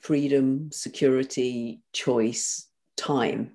freedom, 0.00 0.70
security, 0.72 1.80
choice, 1.92 2.69
time. 3.00 3.52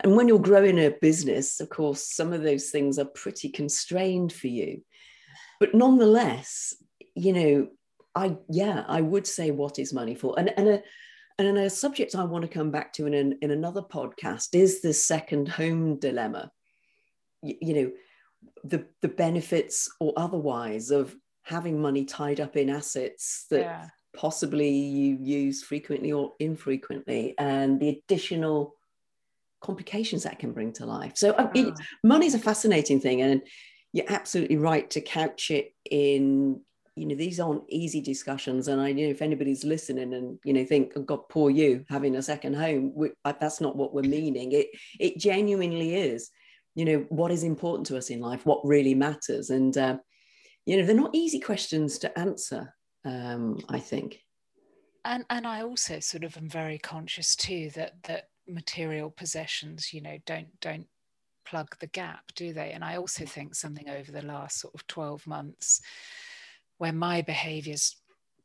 And 0.00 0.16
when 0.16 0.28
you're 0.28 0.38
growing 0.38 0.78
a 0.78 0.90
business, 1.00 1.60
of 1.60 1.68
course, 1.68 2.14
some 2.14 2.32
of 2.32 2.42
those 2.42 2.70
things 2.70 2.98
are 2.98 3.04
pretty 3.04 3.48
constrained 3.48 4.32
for 4.32 4.46
you. 4.46 4.82
But 5.60 5.74
nonetheless, 5.74 6.74
you 7.14 7.32
know, 7.32 7.68
I 8.14 8.36
yeah, 8.48 8.84
I 8.86 9.00
would 9.00 9.26
say 9.26 9.50
what 9.50 9.78
is 9.78 9.92
money 9.92 10.14
for? 10.14 10.38
And 10.38 10.52
and 10.56 10.68
a 10.68 10.82
and 11.38 11.58
a 11.58 11.70
subject 11.70 12.14
I 12.14 12.24
want 12.24 12.42
to 12.42 12.48
come 12.48 12.70
back 12.70 12.92
to 12.94 13.06
in 13.06 13.14
an, 13.14 13.38
in 13.42 13.50
another 13.50 13.82
podcast 13.82 14.54
is 14.54 14.80
the 14.80 14.92
second 14.92 15.48
home 15.48 15.98
dilemma. 15.98 16.50
You, 17.42 17.54
you 17.60 17.74
know, 17.74 17.92
the 18.64 18.86
the 19.02 19.08
benefits 19.08 19.90
or 20.00 20.12
otherwise 20.16 20.90
of 20.90 21.14
having 21.42 21.80
money 21.80 22.04
tied 22.04 22.40
up 22.40 22.56
in 22.56 22.70
assets 22.70 23.46
that 23.50 23.60
yeah. 23.60 23.86
Possibly 24.18 24.68
you 24.68 25.16
use 25.20 25.62
frequently 25.62 26.10
or 26.10 26.32
infrequently, 26.40 27.34
and 27.38 27.78
the 27.78 27.88
additional 27.88 28.74
complications 29.60 30.24
that 30.24 30.40
can 30.40 30.52
bring 30.52 30.72
to 30.72 30.86
life. 30.86 31.12
So 31.14 31.34
oh. 31.38 31.74
money 32.02 32.26
is 32.26 32.34
a 32.34 32.38
fascinating 32.38 33.00
thing, 33.00 33.22
and 33.22 33.42
you're 33.92 34.10
absolutely 34.10 34.56
right 34.56 34.90
to 34.90 35.00
couch 35.00 35.50
it 35.50 35.72
in 35.88 36.60
you 36.96 37.06
know 37.06 37.14
these 37.14 37.38
aren't 37.38 37.62
easy 37.68 38.00
discussions 38.00 38.66
and 38.66 38.80
i 38.80 38.90
know 38.90 39.04
if 39.04 39.22
anybody's 39.22 39.62
listening 39.62 40.12
and 40.14 40.36
you 40.44 40.52
know 40.52 40.64
think 40.64 40.92
oh 40.96 41.02
god 41.02 41.20
poor 41.28 41.48
you 41.48 41.84
having 41.88 42.16
a 42.16 42.22
second 42.22 42.54
home 42.54 42.92
we, 42.92 43.10
that's 43.24 43.60
not 43.60 43.76
what 43.76 43.94
we're 43.94 44.02
meaning 44.02 44.50
it 44.50 44.66
it 44.98 45.16
genuinely 45.16 45.94
is 45.94 46.30
you 46.74 46.84
know 46.84 47.06
what 47.08 47.30
is 47.30 47.44
important 47.44 47.86
to 47.86 47.96
us 47.96 48.10
in 48.10 48.20
life 48.20 48.44
what 48.44 48.60
really 48.64 48.96
matters 48.96 49.50
and 49.50 49.78
uh, 49.78 49.96
you 50.66 50.76
know 50.76 50.84
they're 50.84 50.94
not 51.04 51.14
easy 51.14 51.38
questions 51.38 51.98
to 51.98 52.18
answer 52.18 52.74
um, 53.08 53.58
i 53.68 53.78
think. 53.78 54.22
And 55.04 55.24
and 55.30 55.46
i 55.46 55.62
also 55.62 56.00
sort 56.00 56.24
of 56.24 56.36
am 56.36 56.48
very 56.48 56.78
conscious 56.78 57.34
too 57.36 57.70
that 57.74 58.02
that 58.04 58.28
material 58.46 59.10
possessions 59.10 59.92
you 59.92 60.00
know 60.00 60.18
don't 60.26 60.48
don't 60.60 60.86
plug 61.44 61.76
the 61.80 61.86
gap 61.86 62.24
do 62.34 62.52
they? 62.52 62.72
And 62.72 62.84
i 62.84 62.96
also 62.96 63.24
think 63.24 63.54
something 63.54 63.88
over 63.88 64.12
the 64.12 64.24
last 64.24 64.60
sort 64.60 64.74
of 64.74 64.86
12 64.86 65.26
months 65.26 65.80
where 66.78 66.92
my 66.92 67.22
behaviors 67.22 67.96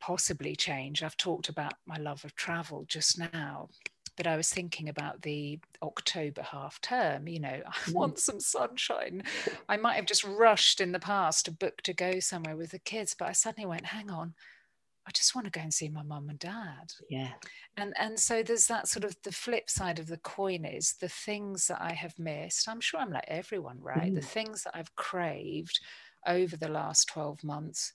possibly 0.03 0.53
change. 0.53 1.01
I've 1.01 1.15
talked 1.15 1.47
about 1.47 1.75
my 1.85 1.95
love 1.95 2.25
of 2.25 2.35
travel 2.35 2.83
just 2.87 3.17
now 3.17 3.69
but 4.15 4.27
I 4.27 4.37
was 4.37 4.49
thinking 4.49 4.89
about 4.89 5.21
the 5.21 5.59
October 5.81 6.41
half 6.41 6.79
term. 6.81 7.27
You 7.27 7.39
know, 7.39 7.61
I 7.65 7.71
mm. 7.71 7.93
want 7.93 8.19
some 8.19 8.39
sunshine. 8.39 9.23
I 9.67 9.77
might 9.77 9.95
have 9.95 10.05
just 10.05 10.23
rushed 10.23 10.81
in 10.81 10.91
the 10.91 10.99
past 10.99 11.45
to 11.45 11.51
book 11.51 11.81
to 11.83 11.93
go 11.93 12.19
somewhere 12.19 12.55
with 12.55 12.71
the 12.71 12.79
kids, 12.79 13.15
but 13.17 13.27
I 13.27 13.31
suddenly 13.31 13.67
went, 13.67 13.85
hang 13.85 14.09
on, 14.09 14.33
I 15.05 15.11
just 15.11 15.35
want 15.35 15.45
to 15.45 15.51
go 15.51 15.61
and 15.61 15.73
see 15.73 15.89
my 15.89 16.03
mum 16.03 16.29
and 16.29 16.39
dad. 16.39 16.93
Yeah. 17.09 17.33
And 17.75 17.93
and 17.99 18.19
so 18.19 18.43
there's 18.43 18.67
that 18.67 18.87
sort 18.87 19.03
of 19.03 19.15
the 19.23 19.31
flip 19.31 19.69
side 19.69 19.99
of 19.99 20.07
the 20.07 20.17
coin 20.17 20.65
is 20.65 20.93
the 20.93 21.09
things 21.09 21.67
that 21.67 21.81
I 21.81 21.93
have 21.93 22.17
missed. 22.17 22.69
I'm 22.69 22.81
sure 22.81 22.99
I'm 22.99 23.11
like 23.11 23.25
everyone, 23.27 23.79
right? 23.81 24.11
Mm. 24.11 24.15
The 24.15 24.21
things 24.21 24.63
that 24.63 24.75
I've 24.75 24.95
craved 24.95 25.79
over 26.25 26.55
the 26.55 26.69
last 26.69 27.09
12 27.09 27.43
months 27.43 27.91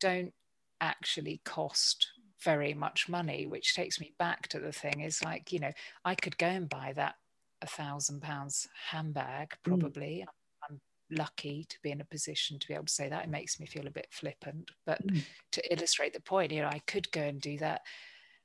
don't 0.00 0.32
actually 0.80 1.40
cost 1.44 2.08
very 2.44 2.74
much 2.74 3.08
money, 3.08 3.46
which 3.46 3.74
takes 3.74 4.00
me 4.00 4.12
back 4.18 4.48
to 4.48 4.58
the 4.58 4.72
thing 4.72 5.00
is 5.00 5.22
like, 5.22 5.52
you 5.52 5.58
know, 5.58 5.72
I 6.04 6.14
could 6.14 6.38
go 6.38 6.46
and 6.46 6.68
buy 6.68 6.92
that 6.96 7.14
a 7.62 7.66
thousand 7.66 8.22
pounds 8.22 8.68
handbag 8.90 9.50
mm. 9.50 9.56
probably. 9.64 10.24
Mm. 10.26 10.70
I'm 10.70 10.80
lucky 11.10 11.66
to 11.68 11.76
be 11.82 11.90
in 11.90 12.00
a 12.00 12.06
position 12.06 12.58
to 12.58 12.68
be 12.68 12.74
able 12.74 12.86
to 12.86 12.92
say 12.92 13.08
that. 13.08 13.24
It 13.24 13.30
makes 13.30 13.58
me 13.58 13.66
feel 13.66 13.86
a 13.86 13.90
bit 13.90 14.08
flippant, 14.10 14.70
but 14.86 15.04
mm. 15.06 15.22
to 15.52 15.72
illustrate 15.72 16.12
the 16.12 16.20
point, 16.20 16.52
you 16.52 16.62
know, 16.62 16.68
I 16.68 16.80
could 16.86 17.10
go 17.12 17.22
and 17.22 17.40
do 17.40 17.58
that. 17.58 17.82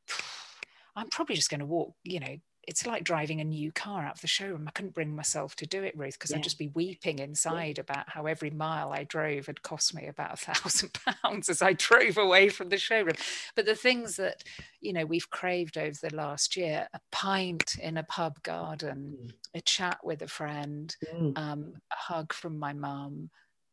I'm 0.95 1.09
probably 1.09 1.35
just 1.35 1.51
going 1.51 1.59
to 1.59 1.65
walk, 1.65 1.93
you 2.03 2.19
know, 2.19 2.37
it's 2.67 2.85
like 2.85 3.05
driving 3.05 3.39
a 3.39 3.45
new 3.45 3.71
car 3.71 4.03
out 4.03 4.15
of 4.15 4.21
the 4.21 4.27
showroom. 4.27 4.65
I 4.67 4.71
couldn't 4.71 4.93
bring 4.93 5.15
myself 5.15 5.55
to 5.55 5.65
do 5.65 5.83
it, 5.83 5.97
Ruth, 5.97 6.15
because 6.15 6.31
yeah. 6.31 6.37
I'd 6.37 6.43
just 6.43 6.59
be 6.59 6.67
weeping 6.67 7.19
inside 7.19 7.77
yeah. 7.77 7.81
about 7.81 8.09
how 8.09 8.25
every 8.25 8.49
mile 8.49 8.91
I 8.91 9.05
drove 9.05 9.45
had 9.45 9.61
cost 9.61 9.95
me 9.95 10.07
about 10.07 10.33
a 10.33 10.37
thousand 10.37 10.91
pounds 11.23 11.47
as 11.47 11.61
I 11.61 11.73
drove 11.73 12.17
away 12.17 12.49
from 12.49 12.67
the 12.67 12.77
showroom. 12.77 13.15
But 13.55 13.65
the 13.65 13.75
things 13.75 14.17
that, 14.17 14.43
you 14.81 14.91
know, 14.91 15.05
we've 15.05 15.29
craved 15.29 15.77
over 15.77 15.97
the 16.01 16.13
last 16.13 16.57
year, 16.57 16.89
a 16.93 16.99
pint 17.09 17.75
in 17.81 17.95
a 17.95 18.03
pub 18.03 18.43
garden, 18.43 19.17
mm. 19.17 19.31
a 19.55 19.61
chat 19.61 19.99
with 20.03 20.21
a 20.21 20.27
friend, 20.27 20.93
mm. 21.15 21.37
um, 21.37 21.71
a 21.89 21.95
hug 21.95 22.33
from 22.33 22.59
my 22.59 22.73
mum, 22.73 23.29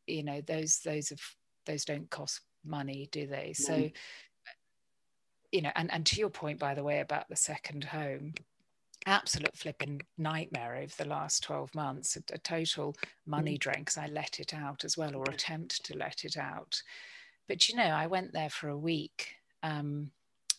you 0.07 0.23
know, 0.23 0.41
those 0.41 0.81
those 0.85 1.11
of 1.11 1.19
those 1.67 1.85
don't 1.85 2.11
cost 2.11 2.43
money, 2.65 3.09
do 3.11 3.27
they? 3.27 3.55
Mm. 3.55 3.57
So 3.57 3.91
you 5.51 5.63
know, 5.63 5.71
and, 5.77 5.93
and 5.93 6.05
to 6.07 6.19
your 6.19 6.31
point, 6.31 6.59
by 6.59 6.75
the 6.75 6.83
way, 6.83 6.99
about 6.99 7.29
the 7.29 7.37
second 7.37 7.85
home, 7.85 8.35
absolute 9.07 9.57
flipping 9.57 10.01
nightmare 10.19 10.77
over 10.77 10.93
the 10.97 11.09
last 11.09 11.43
12 11.43 11.75
months, 11.75 12.17
a, 12.17 12.35
a 12.35 12.39
total 12.39 12.95
money 13.27 13.57
mm. 13.57 13.61
drain 13.61 13.81
because 13.81 13.99
I 13.99 14.07
let 14.07 14.41
it 14.41 14.55
out 14.55 14.85
as 14.85 14.97
well, 14.97 15.15
or 15.15 15.25
attempt 15.25 15.85
to 15.87 15.97
let 15.97 16.25
it 16.25 16.37
out. 16.37 16.83
But 17.49 17.69
you 17.69 17.77
know, 17.77 17.83
I 17.83 18.07
went 18.07 18.33
there 18.33 18.51
for 18.51 18.69
a 18.69 18.79
week 18.79 19.35
um, 19.63 20.11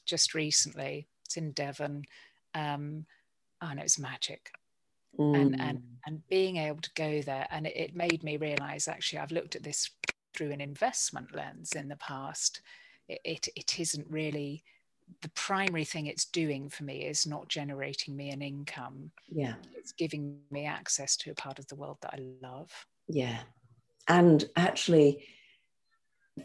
just 0.05 0.33
recently. 0.33 1.07
It's 1.25 1.37
in 1.37 1.51
Devon. 1.51 2.03
Um, 2.53 3.05
oh, 3.61 3.67
and 3.69 3.79
it 3.79 3.83
was 3.83 3.99
magic. 3.99 4.51
Mm. 5.19 5.41
And, 5.41 5.61
and, 5.61 5.83
and 6.05 6.27
being 6.27 6.57
able 6.57 6.81
to 6.81 6.91
go 6.95 7.21
there, 7.21 7.47
and 7.49 7.65
it, 7.65 7.75
it 7.75 7.95
made 7.95 8.23
me 8.23 8.37
realize 8.37 8.87
actually, 8.87 9.19
I've 9.19 9.31
looked 9.31 9.55
at 9.55 9.63
this 9.63 9.89
through 10.35 10.51
an 10.51 10.61
investment 10.61 11.33
lens 11.33 11.71
in 11.71 11.87
the 11.87 11.95
past. 11.95 12.61
It, 13.07 13.21
it, 13.23 13.47
it 13.55 13.79
isn't 13.79 14.07
really 14.09 14.63
the 15.21 15.29
primary 15.29 15.83
thing 15.83 16.07
it's 16.07 16.25
doing 16.25 16.69
for 16.69 16.83
me 16.83 17.03
is 17.03 17.25
not 17.25 17.47
generating 17.47 18.15
me 18.15 18.29
an 18.29 18.41
income. 18.41 19.11
Yeah. 19.29 19.55
It's 19.75 19.91
giving 19.91 20.39
me 20.51 20.65
access 20.65 21.15
to 21.17 21.31
a 21.31 21.35
part 21.35 21.59
of 21.59 21.67
the 21.67 21.75
world 21.75 21.97
that 22.01 22.13
I 22.13 22.19
love. 22.41 22.71
Yeah. 23.07 23.39
And 24.07 24.43
actually, 24.55 25.25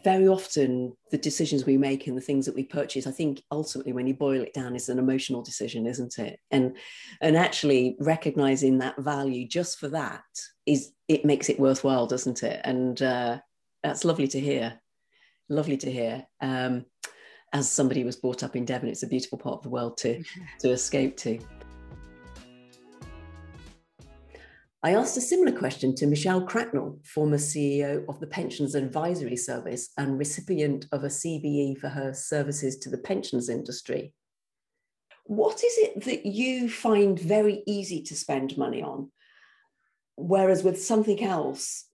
very 0.03 0.27
often 0.27 0.95
the 1.11 1.17
decisions 1.17 1.65
we 1.65 1.77
make 1.77 2.07
and 2.07 2.17
the 2.17 2.21
things 2.21 2.45
that 2.45 2.55
we 2.55 2.63
purchase, 2.63 3.05
I 3.05 3.11
think 3.11 3.43
ultimately 3.51 3.91
when 3.93 4.07
you 4.07 4.13
boil 4.13 4.41
it 4.41 4.53
down, 4.53 4.75
is 4.75 4.89
an 4.89 4.99
emotional 4.99 5.41
decision, 5.41 5.85
isn't 5.85 6.17
it? 6.17 6.39
And 6.49 6.77
and 7.19 7.35
actually 7.35 7.97
recognizing 7.99 8.77
that 8.77 8.97
value 8.97 9.47
just 9.47 9.79
for 9.79 9.89
that 9.89 10.23
is 10.65 10.91
it 11.07 11.25
makes 11.25 11.49
it 11.49 11.59
worthwhile, 11.59 12.07
doesn't 12.07 12.41
it? 12.41 12.61
And 12.63 13.01
uh, 13.01 13.39
that's 13.83 14.05
lovely 14.05 14.27
to 14.29 14.39
hear. 14.39 14.79
Lovely 15.49 15.77
to 15.77 15.91
hear. 15.91 16.25
Um, 16.39 16.85
as 17.53 17.69
somebody 17.69 18.01
who 18.01 18.05
was 18.05 18.15
brought 18.15 18.43
up 18.43 18.55
in 18.55 18.65
Devon, 18.65 18.89
it's 18.89 19.03
a 19.03 19.07
beautiful 19.07 19.37
part 19.37 19.57
of 19.57 19.63
the 19.63 19.69
world 19.69 19.97
to, 19.97 20.23
to 20.59 20.69
escape 20.69 21.17
to. 21.17 21.39
I 24.83 24.95
asked 24.95 25.15
a 25.15 25.21
similar 25.21 25.55
question 25.55 25.93
to 25.95 26.07
Michelle 26.07 26.41
Cracknell, 26.41 26.97
former 27.03 27.37
CEO 27.37 28.03
of 28.09 28.19
the 28.19 28.25
Pensions 28.25 28.73
Advisory 28.73 29.35
Service 29.35 29.89
and 29.97 30.17
recipient 30.17 30.87
of 30.91 31.03
a 31.03 31.07
CBE 31.07 31.77
for 31.77 31.87
her 31.87 32.15
services 32.15 32.77
to 32.79 32.89
the 32.89 32.97
pensions 32.97 33.47
industry. 33.47 34.13
What 35.25 35.63
is 35.63 35.73
it 35.77 36.03
that 36.05 36.25
you 36.25 36.67
find 36.67 37.19
very 37.19 37.61
easy 37.67 38.01
to 38.03 38.15
spend 38.15 38.57
money 38.57 38.81
on, 38.81 39.11
whereas 40.15 40.63
with 40.63 40.81
something 40.81 41.23
else 41.23 41.85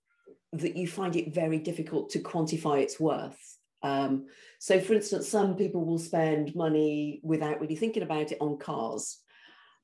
that 0.54 0.78
you 0.78 0.88
find 0.88 1.18
it 1.18 1.36
very 1.36 1.60
difficult 1.60 2.10
to 2.12 2.20
quantify 2.20 2.82
its 2.82 3.02
worth? 3.02 3.58
Um, 3.84 4.28
so, 4.60 4.80
for 4.80 4.94
instance, 4.94 5.30
some 5.30 5.56
people 5.56 5.86
will 5.86 6.00
spend 6.00 6.56
money 6.56 7.20
without 7.24 7.62
really 7.62 7.76
thinking 7.76 8.04
about 8.04 8.32
it 8.32 8.40
on 8.42 8.58
cars, 8.58 9.20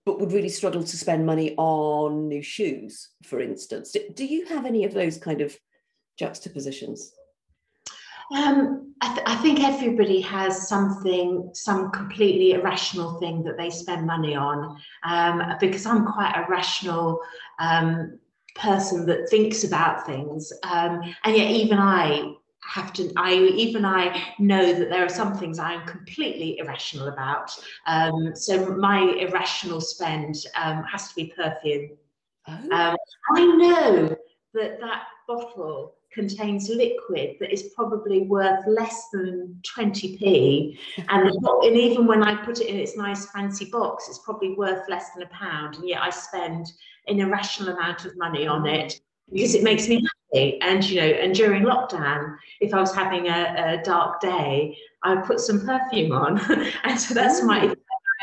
but 0.05 0.19
would 0.19 0.31
really 0.31 0.49
struggle 0.49 0.83
to 0.83 0.97
spend 0.97 1.25
money 1.25 1.53
on 1.57 2.27
new 2.27 2.41
shoes, 2.41 3.09
for 3.23 3.39
instance. 3.39 3.95
Do, 4.15 4.25
you 4.25 4.45
have 4.47 4.65
any 4.65 4.83
of 4.83 4.93
those 4.93 5.17
kind 5.17 5.41
of 5.41 5.55
juxtapositions? 6.17 7.13
Um, 8.35 8.95
I, 9.01 9.13
th- 9.13 9.27
I, 9.27 9.35
think 9.37 9.63
everybody 9.63 10.21
has 10.21 10.67
something, 10.67 11.51
some 11.53 11.91
completely 11.91 12.53
irrational 12.53 13.19
thing 13.19 13.43
that 13.43 13.57
they 13.57 13.69
spend 13.69 14.07
money 14.07 14.33
on. 14.35 14.77
Um, 15.03 15.43
because 15.59 15.85
I'm 15.85 16.05
quite 16.05 16.33
a 16.35 16.49
rational 16.49 17.19
um, 17.59 18.17
person 18.55 19.05
that 19.05 19.29
thinks 19.29 19.65
about 19.65 20.05
things, 20.05 20.51
um, 20.63 21.01
and 21.25 21.35
yet 21.35 21.51
even 21.51 21.77
I 21.77 22.33
have 22.67 22.93
to 22.93 23.11
i 23.17 23.33
even 23.33 23.85
i 23.85 24.33
know 24.39 24.73
that 24.73 24.89
there 24.89 25.05
are 25.05 25.09
some 25.09 25.35
things 25.35 25.59
i 25.59 25.73
am 25.73 25.85
completely 25.85 26.57
irrational 26.59 27.07
about 27.07 27.51
um, 27.87 28.35
so 28.35 28.75
my 28.75 29.01
irrational 29.19 29.81
spend 29.81 30.35
um, 30.61 30.83
has 30.83 31.09
to 31.09 31.15
be 31.15 31.33
perfume 31.35 31.91
oh. 32.47 32.53
um, 32.71 32.97
i 33.35 33.45
know 33.45 34.15
that 34.53 34.79
that 34.79 35.03
bottle 35.27 35.95
contains 36.13 36.69
liquid 36.69 37.35
that 37.39 37.51
is 37.51 37.71
probably 37.75 38.21
worth 38.21 38.63
less 38.67 39.09
than 39.11 39.59
20p 39.75 40.77
and, 41.09 41.29
and 41.29 41.77
even 41.77 42.05
when 42.07 42.23
i 42.23 42.35
put 42.43 42.59
it 42.59 42.67
in 42.67 42.77
its 42.77 42.95
nice 42.95 43.29
fancy 43.31 43.65
box 43.71 44.07
it's 44.07 44.19
probably 44.19 44.53
worth 44.55 44.87
less 44.89 45.11
than 45.13 45.23
a 45.23 45.29
pound 45.29 45.75
and 45.75 45.87
yet 45.87 46.01
i 46.01 46.09
spend 46.09 46.71
an 47.07 47.19
irrational 47.19 47.73
amount 47.75 48.05
of 48.05 48.15
money 48.17 48.47
on 48.47 48.63
mm. 48.63 48.73
it 48.73 48.99
because 49.31 49.55
it 49.55 49.63
makes 49.63 49.87
me. 49.87 50.05
And 50.33 50.83
you 50.89 50.99
know, 50.99 51.07
and 51.07 51.33
during 51.33 51.63
lockdown, 51.63 52.37
if 52.59 52.73
I 52.73 52.79
was 52.79 52.93
having 52.93 53.27
a, 53.27 53.79
a 53.79 53.83
dark 53.83 54.19
day, 54.19 54.77
I 55.03 55.15
would 55.15 55.25
put 55.25 55.39
some 55.39 55.65
perfume 55.65 56.11
on, 56.11 56.39
and 56.83 56.99
so 56.99 57.13
that's 57.13 57.43
my 57.43 57.73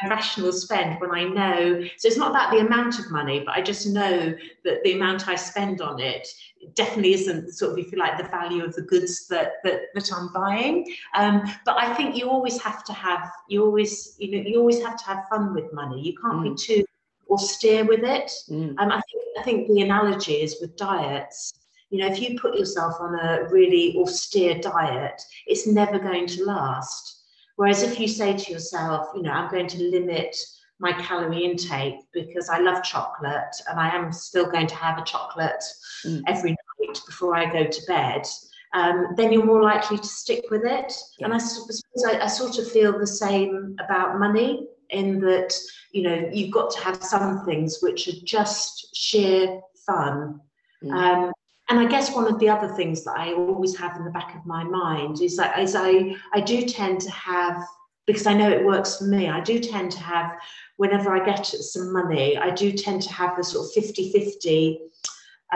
rational 0.08 0.52
spend 0.52 1.00
when 1.00 1.10
I 1.12 1.24
know. 1.24 1.82
So 1.98 2.08
it's 2.08 2.16
not 2.16 2.30
about 2.30 2.50
the 2.50 2.58
amount 2.58 2.98
of 2.98 3.10
money, 3.10 3.40
but 3.40 3.54
I 3.54 3.62
just 3.62 3.86
know 3.86 4.34
that 4.64 4.82
the 4.82 4.92
amount 4.92 5.28
I 5.28 5.34
spend 5.34 5.80
on 5.80 6.00
it 6.00 6.26
definitely 6.74 7.14
isn't 7.14 7.52
sort 7.52 7.72
of, 7.72 7.78
if 7.78 7.92
you 7.92 7.98
like, 7.98 8.16
the 8.18 8.28
value 8.28 8.64
of 8.64 8.74
the 8.74 8.82
goods 8.82 9.26
that 9.28 9.54
that, 9.64 9.82
that 9.94 10.12
I'm 10.12 10.32
buying. 10.32 10.86
Um, 11.14 11.42
but 11.64 11.76
I 11.78 11.94
think 11.94 12.16
you 12.16 12.30
always 12.30 12.60
have 12.62 12.84
to 12.84 12.92
have, 12.92 13.30
you 13.48 13.64
always, 13.64 14.16
you 14.18 14.30
know, 14.30 14.48
you 14.48 14.58
always 14.58 14.82
have 14.82 14.96
to 14.98 15.04
have 15.04 15.24
fun 15.30 15.54
with 15.54 15.72
money. 15.72 16.00
You 16.00 16.14
can't 16.20 16.38
mm. 16.38 16.56
be 16.56 16.62
too 16.62 16.84
austere 17.30 17.84
with 17.84 18.04
it. 18.04 18.30
Mm. 18.48 18.74
Um, 18.78 18.92
I 18.92 19.00
think 19.00 19.24
I 19.38 19.42
think 19.42 19.68
the 19.68 19.82
analogy 19.82 20.34
is 20.34 20.56
with 20.60 20.76
diets. 20.76 21.52
You 21.90 22.00
know, 22.00 22.06
if 22.06 22.20
you 22.20 22.38
put 22.38 22.56
yourself 22.56 22.94
on 23.00 23.14
a 23.18 23.48
really 23.50 23.96
austere 23.98 24.58
diet, 24.60 25.20
it's 25.46 25.66
never 25.66 25.98
going 25.98 26.26
to 26.28 26.44
last 26.44 27.20
Whereas 27.60 27.82
if 27.82 28.00
you 28.00 28.08
say 28.08 28.34
to 28.34 28.52
yourself, 28.52 29.08
you 29.14 29.20
know, 29.20 29.32
I'm 29.32 29.50
going 29.50 29.66
to 29.66 29.82
limit 29.90 30.34
my 30.78 30.94
calorie 30.94 31.44
intake 31.44 31.96
because 32.10 32.48
I 32.48 32.58
love 32.58 32.82
chocolate 32.82 33.54
and 33.68 33.78
I 33.78 33.94
am 33.94 34.14
still 34.14 34.50
going 34.50 34.66
to 34.68 34.74
have 34.76 34.96
a 34.96 35.04
chocolate 35.04 35.62
mm. 36.06 36.22
every 36.26 36.52
night 36.52 36.98
before 37.04 37.36
I 37.36 37.52
go 37.52 37.66
to 37.66 37.86
bed, 37.86 38.26
um, 38.72 39.08
then 39.14 39.30
you're 39.30 39.44
more 39.44 39.62
likely 39.62 39.98
to 39.98 40.06
stick 40.06 40.46
with 40.50 40.64
it. 40.64 40.90
Yeah. 41.18 41.26
And 41.26 41.34
I 41.34 41.36
suppose 41.36 41.82
I, 42.08 42.20
I, 42.20 42.28
sort 42.28 42.56
of 42.56 42.72
feel 42.72 42.98
the 42.98 43.06
same 43.06 43.76
about 43.78 44.18
money 44.18 44.66
in 44.88 45.20
that, 45.20 45.54
you 45.92 46.04
know, 46.04 46.30
you've 46.32 46.54
got 46.54 46.70
to 46.70 46.80
have 46.80 47.04
some 47.04 47.44
things 47.44 47.80
which 47.82 48.08
are 48.08 48.24
just 48.24 48.96
sheer 48.96 49.60
fun. 49.86 50.40
Mm. 50.82 50.92
Um, 50.94 51.32
and 51.70 51.78
I 51.78 51.86
guess 51.86 52.12
one 52.12 52.26
of 52.26 52.40
the 52.40 52.48
other 52.48 52.66
things 52.74 53.04
that 53.04 53.16
I 53.16 53.32
always 53.32 53.76
have 53.78 53.96
in 53.96 54.04
the 54.04 54.10
back 54.10 54.34
of 54.34 54.44
my 54.44 54.64
mind 54.64 55.20
is 55.20 55.36
that 55.36 55.56
as 55.56 55.76
I, 55.76 56.16
I 56.34 56.40
do 56.40 56.62
tend 56.66 57.00
to 57.02 57.10
have, 57.12 57.62
because 58.08 58.26
I 58.26 58.34
know 58.34 58.50
it 58.50 58.64
works 58.64 58.96
for 58.96 59.04
me, 59.04 59.28
I 59.28 59.40
do 59.40 59.60
tend 59.60 59.92
to 59.92 60.00
have, 60.00 60.32
whenever 60.78 61.14
I 61.14 61.24
get 61.24 61.46
some 61.46 61.92
money, 61.92 62.36
I 62.36 62.50
do 62.50 62.72
tend 62.72 63.02
to 63.02 63.12
have 63.12 63.36
the 63.36 63.44
sort 63.44 63.66
of 63.66 63.72
50 63.72 64.10
50 64.10 64.80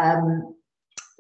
um, 0.00 0.54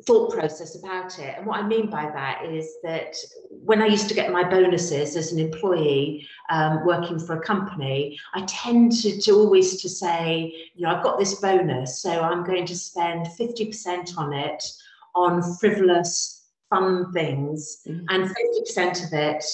thought 0.06 0.32
process 0.32 0.76
about 0.78 1.18
it. 1.18 1.38
And 1.38 1.46
what 1.46 1.58
I 1.58 1.66
mean 1.66 1.90
by 1.90 2.08
that 2.14 2.44
is 2.44 2.68
that 2.84 3.16
when 3.50 3.82
I 3.82 3.86
used 3.86 4.08
to 4.10 4.14
get 4.14 4.30
my 4.30 4.48
bonuses 4.48 5.16
as 5.16 5.32
an 5.32 5.40
employee 5.40 6.28
um, 6.50 6.86
working 6.86 7.18
for 7.18 7.36
a 7.36 7.42
company, 7.42 8.16
I 8.32 8.44
tend 8.46 8.92
to, 9.02 9.20
to 9.22 9.32
always 9.32 9.82
to 9.82 9.88
say, 9.88 10.70
you 10.76 10.86
know, 10.86 10.94
I've 10.94 11.02
got 11.02 11.18
this 11.18 11.34
bonus, 11.40 12.00
so 12.00 12.20
I'm 12.20 12.44
going 12.44 12.66
to 12.66 12.76
spend 12.76 13.26
50% 13.26 14.16
on 14.16 14.32
it 14.32 14.62
on 15.14 15.42
frivolous, 15.58 16.46
fun 16.70 17.12
things, 17.12 17.82
mm. 17.86 18.04
and 18.08 18.34
50% 18.76 19.06
of 19.06 19.12
it 19.12 19.44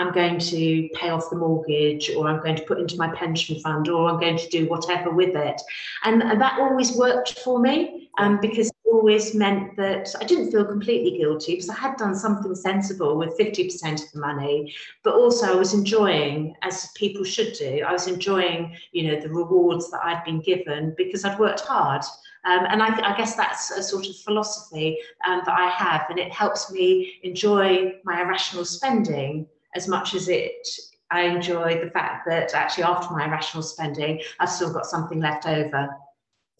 I'm 0.00 0.12
going 0.12 0.38
to 0.38 0.88
pay 0.94 1.10
off 1.10 1.28
the 1.28 1.36
mortgage 1.36 2.10
or 2.16 2.26
I'm 2.26 2.42
going 2.42 2.56
to 2.56 2.62
put 2.62 2.78
into 2.78 2.96
my 2.96 3.08
pension 3.14 3.60
fund 3.60 3.88
or 3.88 4.08
I'm 4.08 4.18
going 4.18 4.38
to 4.38 4.48
do 4.48 4.66
whatever 4.66 5.10
with 5.10 5.36
it. 5.36 5.60
And 6.04 6.22
that 6.22 6.58
always 6.58 6.96
worked 6.96 7.40
for 7.40 7.58
me 7.60 8.08
um, 8.18 8.40
because 8.40 8.69
always 8.92 9.34
meant 9.34 9.76
that 9.76 10.14
I 10.20 10.24
didn't 10.24 10.50
feel 10.50 10.64
completely 10.64 11.18
guilty 11.18 11.52
because 11.52 11.70
I 11.70 11.74
had 11.74 11.96
done 11.96 12.14
something 12.14 12.54
sensible 12.54 13.16
with 13.16 13.38
50% 13.38 14.04
of 14.04 14.12
the 14.12 14.20
money, 14.20 14.74
but 15.02 15.14
also 15.14 15.52
I 15.52 15.56
was 15.56 15.74
enjoying, 15.74 16.54
as 16.62 16.90
people 16.96 17.24
should 17.24 17.52
do, 17.54 17.82
I 17.86 17.92
was 17.92 18.06
enjoying, 18.06 18.76
you 18.92 19.08
know, 19.10 19.20
the 19.20 19.28
rewards 19.28 19.90
that 19.90 20.04
I'd 20.04 20.24
been 20.24 20.40
given 20.40 20.94
because 20.96 21.24
I'd 21.24 21.38
worked 21.38 21.60
hard. 21.60 22.02
Um, 22.44 22.66
and 22.68 22.82
I, 22.82 23.12
I, 23.12 23.16
guess 23.18 23.36
that's 23.36 23.70
a 23.70 23.82
sort 23.82 24.08
of 24.08 24.16
philosophy 24.16 24.96
um, 25.26 25.42
that 25.44 25.58
I 25.58 25.68
have, 25.68 26.06
and 26.08 26.18
it 26.18 26.32
helps 26.32 26.72
me 26.72 27.20
enjoy 27.22 27.96
my 28.02 28.22
irrational 28.22 28.64
spending 28.64 29.46
as 29.74 29.86
much 29.86 30.14
as 30.14 30.28
it 30.28 30.66
I 31.10 31.22
enjoy 31.22 31.84
the 31.84 31.90
fact 31.90 32.26
that 32.28 32.54
actually 32.54 32.84
after 32.84 33.12
my 33.12 33.26
irrational 33.26 33.62
spending, 33.62 34.22
I've 34.38 34.48
still 34.48 34.72
got 34.72 34.86
something 34.86 35.20
left 35.20 35.46
over. 35.46 35.90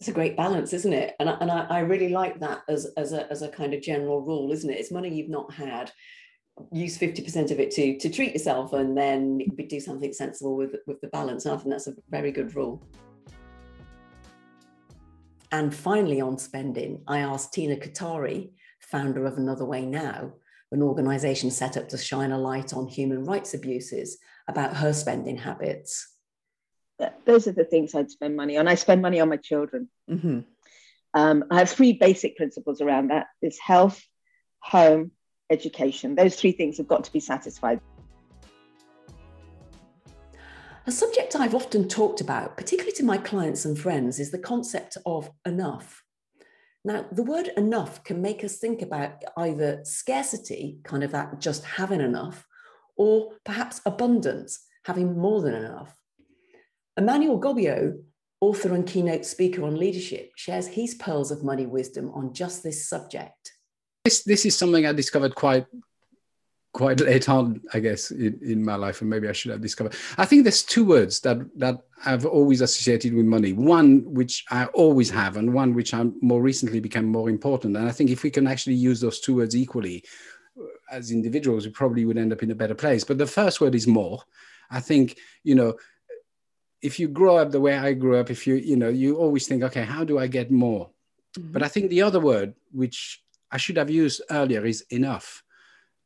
It's 0.01 0.07
a 0.07 0.13
great 0.13 0.35
balance, 0.35 0.73
isn't 0.73 0.93
it? 0.93 1.15
And, 1.19 1.29
I, 1.29 1.33
and 1.41 1.51
I, 1.51 1.67
I 1.69 1.79
really 1.81 2.09
like 2.09 2.39
that 2.39 2.63
as, 2.67 2.87
as, 2.97 3.13
a, 3.13 3.31
as 3.31 3.43
a 3.43 3.47
kind 3.47 3.71
of 3.71 3.83
general 3.83 4.19
rule, 4.19 4.51
isn't 4.51 4.67
it? 4.67 4.79
It's 4.79 4.89
money 4.89 5.13
you've 5.13 5.29
not 5.29 5.53
had. 5.53 5.91
Use 6.71 6.97
50% 6.97 7.51
of 7.51 7.59
it 7.59 7.69
to, 7.69 7.99
to 7.99 8.09
treat 8.09 8.33
yourself 8.33 8.73
and 8.73 8.97
then 8.97 9.37
do 9.69 9.79
something 9.79 10.11
sensible 10.11 10.57
with, 10.57 10.75
with 10.87 10.99
the 11.01 11.07
balance. 11.09 11.45
And 11.45 11.53
I 11.53 11.57
think 11.57 11.69
that's 11.69 11.85
a 11.85 11.93
very 12.09 12.31
good 12.31 12.55
rule. 12.55 12.81
And 15.51 15.71
finally, 15.71 16.19
on 16.19 16.39
spending, 16.39 17.03
I 17.07 17.19
asked 17.19 17.53
Tina 17.53 17.75
Kataria, 17.75 18.49
founder 18.79 19.27
of 19.27 19.37
Another 19.37 19.65
Way 19.65 19.85
Now, 19.85 20.33
an 20.71 20.81
organization 20.81 21.51
set 21.51 21.77
up 21.77 21.87
to 21.89 21.97
shine 21.99 22.31
a 22.31 22.39
light 22.39 22.73
on 22.73 22.87
human 22.87 23.23
rights 23.23 23.53
abuses, 23.53 24.17
about 24.47 24.77
her 24.77 24.93
spending 24.93 25.37
habits. 25.37 26.10
Those 27.25 27.47
are 27.47 27.51
the 27.51 27.63
things 27.65 27.95
I'd 27.95 28.11
spend 28.11 28.35
money 28.35 28.57
on. 28.57 28.67
I 28.67 28.75
spend 28.75 29.01
money 29.01 29.19
on 29.19 29.29
my 29.29 29.37
children. 29.37 29.89
Mm-hmm. 30.09 30.39
Um, 31.13 31.43
I 31.51 31.59
have 31.59 31.69
three 31.69 31.93
basic 31.93 32.37
principles 32.37 32.81
around 32.81 33.09
that: 33.09 33.27
is 33.41 33.59
health, 33.59 34.01
home, 34.59 35.11
education. 35.49 36.15
Those 36.15 36.35
three 36.35 36.51
things 36.51 36.77
have 36.77 36.87
got 36.87 37.03
to 37.05 37.13
be 37.13 37.19
satisfied. 37.19 37.81
A 40.87 40.91
subject 40.91 41.35
I've 41.35 41.53
often 41.53 41.87
talked 41.87 42.21
about, 42.21 42.57
particularly 42.57 42.93
to 42.93 43.03
my 43.03 43.17
clients 43.17 43.65
and 43.65 43.77
friends, 43.77 44.19
is 44.19 44.31
the 44.31 44.39
concept 44.39 44.97
of 45.05 45.29
enough. 45.45 46.03
Now, 46.83 47.05
the 47.11 47.23
word 47.23 47.51
enough 47.55 48.03
can 48.03 48.21
make 48.21 48.43
us 48.43 48.57
think 48.57 48.81
about 48.81 49.23
either 49.37 49.81
scarcity, 49.83 50.79
kind 50.83 51.03
of 51.03 51.11
that 51.11 51.39
just 51.39 51.63
having 51.63 52.01
enough, 52.01 52.47
or 52.97 53.33
perhaps 53.45 53.79
abundance, 53.85 54.65
having 54.85 55.15
more 55.15 55.41
than 55.41 55.53
enough. 55.53 55.95
Emmanuel 57.01 57.39
Gobillot, 57.39 57.99
author 58.41 58.75
and 58.75 58.85
keynote 58.85 59.25
speaker 59.25 59.63
on 59.63 59.75
leadership, 59.75 60.31
shares 60.35 60.67
his 60.67 60.93
pearls 60.95 61.31
of 61.31 61.43
money 61.43 61.65
wisdom 61.65 62.11
on 62.13 62.31
just 62.31 62.61
this 62.61 62.87
subject. 62.87 63.53
This, 64.05 64.23
this 64.23 64.45
is 64.45 64.55
something 64.55 64.85
I 64.85 64.93
discovered 64.93 65.33
quite 65.33 65.65
quite 66.73 67.01
late 67.01 67.27
on, 67.27 67.59
I 67.73 67.79
guess, 67.79 68.11
in, 68.11 68.39
in 68.41 68.63
my 68.63 68.75
life, 68.75 69.01
and 69.01 69.09
maybe 69.09 69.27
I 69.27 69.33
should 69.33 69.51
have 69.51 69.59
discovered. 69.61 69.93
I 70.17 70.25
think 70.25 70.43
there's 70.43 70.63
two 70.63 70.85
words 70.85 71.19
that 71.21 71.37
that 71.57 71.79
I've 72.05 72.25
always 72.25 72.61
associated 72.61 73.13
with 73.15 73.25
money. 73.25 73.51
One 73.53 74.13
which 74.13 74.45
I 74.51 74.65
always 74.65 75.09
have, 75.09 75.37
and 75.37 75.53
one 75.53 75.73
which 75.73 75.93
I 75.93 76.03
more 76.21 76.41
recently 76.41 76.79
became 76.79 77.05
more 77.05 77.29
important. 77.29 77.75
And 77.75 77.89
I 77.89 77.91
think 77.91 78.11
if 78.11 78.21
we 78.23 78.29
can 78.29 78.47
actually 78.47 78.75
use 78.75 79.01
those 79.01 79.19
two 79.19 79.35
words 79.35 79.55
equally 79.55 80.03
uh, 80.57 80.65
as 80.91 81.11
individuals, 81.11 81.65
we 81.65 81.71
probably 81.71 82.05
would 82.05 82.17
end 82.17 82.31
up 82.31 82.43
in 82.43 82.51
a 82.51 82.55
better 82.61 82.75
place. 82.75 83.03
But 83.03 83.17
the 83.17 83.27
first 83.27 83.59
word 83.59 83.75
is 83.75 83.87
more. 83.87 84.21
I 84.69 84.79
think 84.79 85.17
you 85.43 85.55
know. 85.55 85.73
If 86.81 86.99
you 86.99 87.07
grow 87.07 87.37
up 87.37 87.51
the 87.51 87.61
way 87.61 87.77
I 87.77 87.93
grew 87.93 88.17
up, 88.17 88.29
if 88.29 88.47
you, 88.47 88.55
you 88.55 88.75
know, 88.75 88.89
you 88.89 89.17
always 89.17 89.47
think, 89.47 89.63
okay, 89.63 89.83
how 89.83 90.03
do 90.03 90.17
I 90.17 90.27
get 90.27 90.51
more? 90.51 90.89
Mm-hmm. 91.37 91.51
But 91.51 91.63
I 91.63 91.67
think 91.67 91.89
the 91.89 92.01
other 92.01 92.19
word, 92.19 92.55
which 92.71 93.23
I 93.51 93.57
should 93.57 93.77
have 93.77 93.89
used 93.89 94.21
earlier, 94.29 94.65
is 94.65 94.83
enough 94.89 95.43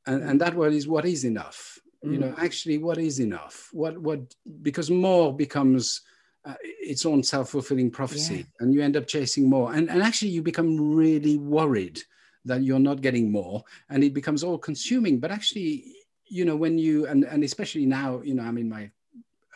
and, 0.06 0.24
and 0.24 0.42
that 0.42 0.54
word 0.56 0.74
is 0.74 0.88
what 0.88 1.06
is 1.06 1.24
enough 1.26 1.80
mm. 2.04 2.14
you 2.14 2.20
know 2.20 2.34
actually 2.38 2.78
what 2.78 2.98
is 2.98 3.20
enough 3.20 3.70
what 3.74 3.98
what 3.98 4.20
because 4.62 4.90
more 4.90 5.36
becomes 5.36 6.02
uh, 6.46 6.54
its 6.62 7.06
own 7.06 7.24
self-fulfilling 7.24 7.90
prophecy 7.90 8.38
yeah. 8.38 8.44
and 8.60 8.74
you 8.74 8.82
end 8.82 8.96
up 8.96 9.08
chasing 9.08 9.50
more 9.50 9.74
and, 9.74 9.90
and 9.90 10.04
actually 10.04 10.30
you 10.30 10.42
become 10.42 10.96
really 10.96 11.38
worried 11.38 12.00
that 12.44 12.62
you're 12.62 12.80
not 12.80 13.02
getting 13.02 13.32
more 13.32 13.64
and 13.90 14.04
it 14.04 14.14
becomes 14.14 14.44
all 14.44 14.58
consuming 14.58 15.20
but 15.20 15.32
actually 15.32 15.84
you 16.28 16.46
know 16.46 16.56
when 16.56 16.78
you 16.78 17.08
and, 17.08 17.24
and 17.24 17.44
especially 17.44 17.86
now 17.86 18.22
you 18.24 18.36
know 18.36 18.44
i'm 18.44 18.58
in 18.58 18.70
my 18.70 18.90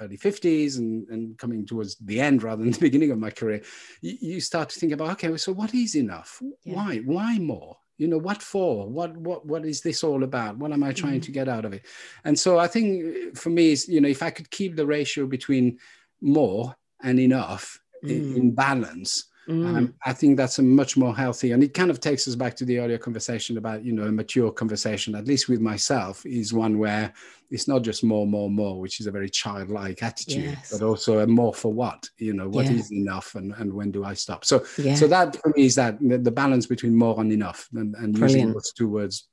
early 0.02 0.18
50s 0.18 0.78
and, 0.78 1.08
and 1.10 1.38
coming 1.38 1.66
towards 1.66 1.96
the 1.96 2.20
end 2.20 2.44
rather 2.44 2.64
than 2.64 2.72
the 2.72 2.80
beginning 2.90 3.12
of 3.12 3.20
my 3.20 3.30
career 3.30 3.62
you, 4.02 4.18
you 4.22 4.42
start 4.42 4.70
to 4.70 4.80
think 4.80 4.92
about 4.94 5.12
okay 5.12 5.36
so 5.38 5.52
what 5.52 5.74
is 5.74 5.96
enough 5.96 6.42
yeah. 6.64 6.76
why 6.76 6.98
why 6.98 7.38
more 7.40 7.78
you 7.98 8.08
know 8.08 8.18
what 8.18 8.42
for 8.42 8.90
what 8.90 9.16
what 9.18 9.46
what 9.46 9.66
is 9.66 9.82
this 9.82 10.04
all 10.04 10.24
about 10.24 10.58
what 10.58 10.72
am 10.72 10.84
i 10.84 10.92
trying 10.92 11.20
mm. 11.20 11.24
to 11.24 11.32
get 11.32 11.48
out 11.48 11.66
of 11.66 11.74
it 11.74 11.86
and 12.24 12.40
so 12.40 12.58
i 12.58 12.68
think 12.68 13.38
for 13.38 13.50
me 13.50 13.72
is 13.72 13.88
you 13.88 14.02
know 14.02 14.08
if 14.10 14.24
i 14.24 14.30
could 14.30 14.50
keep 14.50 14.76
the 14.76 14.86
ratio 14.86 15.28
between 15.28 15.78
more 16.22 16.76
and 17.04 17.20
enough 17.20 17.80
mm. 18.04 18.10
in, 18.10 18.36
in, 18.36 18.52
balance 18.52 19.29
Mm. 19.50 19.76
Um, 19.76 19.94
I 20.06 20.14
think 20.14 20.38
that's 20.38 20.60
a 20.60 20.64
much 20.64 20.96
more 20.96 21.16
healthy, 21.16 21.54
and 21.54 21.64
it 21.64 21.74
kind 21.74 21.90
of 21.90 22.00
takes 22.00 22.28
us 22.28 22.36
back 22.36 22.56
to 22.58 22.66
the 22.66 22.78
earlier 22.78 23.00
conversation 23.00 23.58
about 23.58 23.84
you 23.84 23.94
know 23.94 24.04
a 24.04 24.12
mature 24.12 24.52
conversation. 24.52 25.16
At 25.16 25.26
least 25.26 25.50
with 25.50 25.60
myself, 25.60 26.24
is 26.24 26.54
one 26.54 26.78
where 26.78 27.12
it's 27.50 27.68
not 27.68 27.82
just 27.82 28.04
more, 28.04 28.28
more, 28.28 28.50
more, 28.50 28.80
which 28.80 29.00
is 29.00 29.08
a 29.08 29.12
very 29.12 29.28
childlike 29.28 30.04
attitude, 30.04 30.44
yes. 30.44 30.72
but 30.72 30.84
also 30.86 31.20
a 31.20 31.28
more 31.28 31.54
for 31.54 31.74
what. 31.74 32.08
You 32.20 32.34
know, 32.34 32.48
what 32.48 32.66
yeah. 32.66 32.74
is 32.74 32.92
enough, 32.92 33.34
and, 33.34 33.54
and 33.58 33.74
when 33.74 33.90
do 33.92 34.04
I 34.04 34.14
stop? 34.14 34.46
So, 34.46 34.64
yeah. 34.78 34.94
so 34.94 35.08
that 35.08 35.36
for 35.38 35.52
me 35.56 35.66
is 35.66 35.74
that 35.76 36.00
the, 36.00 36.20
the 36.20 36.32
balance 36.32 36.68
between 36.68 36.96
more 36.96 37.20
and 37.20 37.32
enough, 37.34 37.68
and, 37.74 37.96
and 37.96 38.16
using 38.16 38.54
those 38.54 38.72
two 38.72 38.88
words 38.88 39.30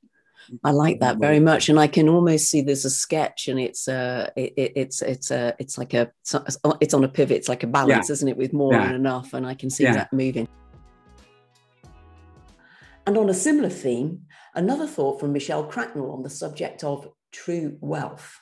I 0.65 0.71
like 0.71 1.01
that 1.01 1.19
very 1.19 1.41
much, 1.41 1.69
and 1.69 1.79
I 1.79 1.87
can 1.87 2.09
almost 2.09 2.51
see 2.51 2.61
there's 2.61 2.85
a 2.85 2.91
sketch, 2.91 3.49
and 3.49 3.59
it's 3.59 3.89
a, 3.89 4.29
uh, 4.29 4.31
it, 4.37 4.73
it's 4.77 5.03
it's 5.03 5.31
a, 5.31 5.55
it's 5.59 5.79
like 5.79 5.95
a, 5.95 6.11
it's 6.81 6.95
on 6.95 7.05
a 7.05 7.09
pivot, 7.09 7.37
it's 7.37 7.49
like 7.49 7.63
a 7.63 7.67
balance, 7.67 8.09
yeah. 8.09 8.13
isn't 8.13 8.29
it, 8.29 8.37
with 8.37 8.53
more 8.53 8.73
yeah. 8.73 8.87
and 8.87 8.95
enough, 8.95 9.35
and 9.35 9.47
I 9.47 9.55
can 9.55 9.71
see 9.71 9.85
yeah. 9.85 9.95
that 9.95 10.13
moving. 10.13 10.49
And 13.07 13.17
on 13.17 13.31
a 13.31 13.35
similar 13.35 13.69
theme, 13.69 14.23
another 14.55 14.87
thought 14.87 15.21
from 15.21 15.33
Michelle 15.33 15.65
Cracknell 15.65 16.11
on 16.11 16.23
the 16.23 16.31
subject 16.31 16.83
of 16.83 17.09
true 17.33 17.79
wealth. 17.81 18.41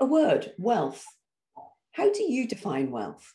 A 0.00 0.06
word, 0.06 0.52
wealth. 0.58 1.04
How 1.92 2.12
do 2.12 2.22
you 2.22 2.46
define 2.46 2.90
wealth? 2.90 3.32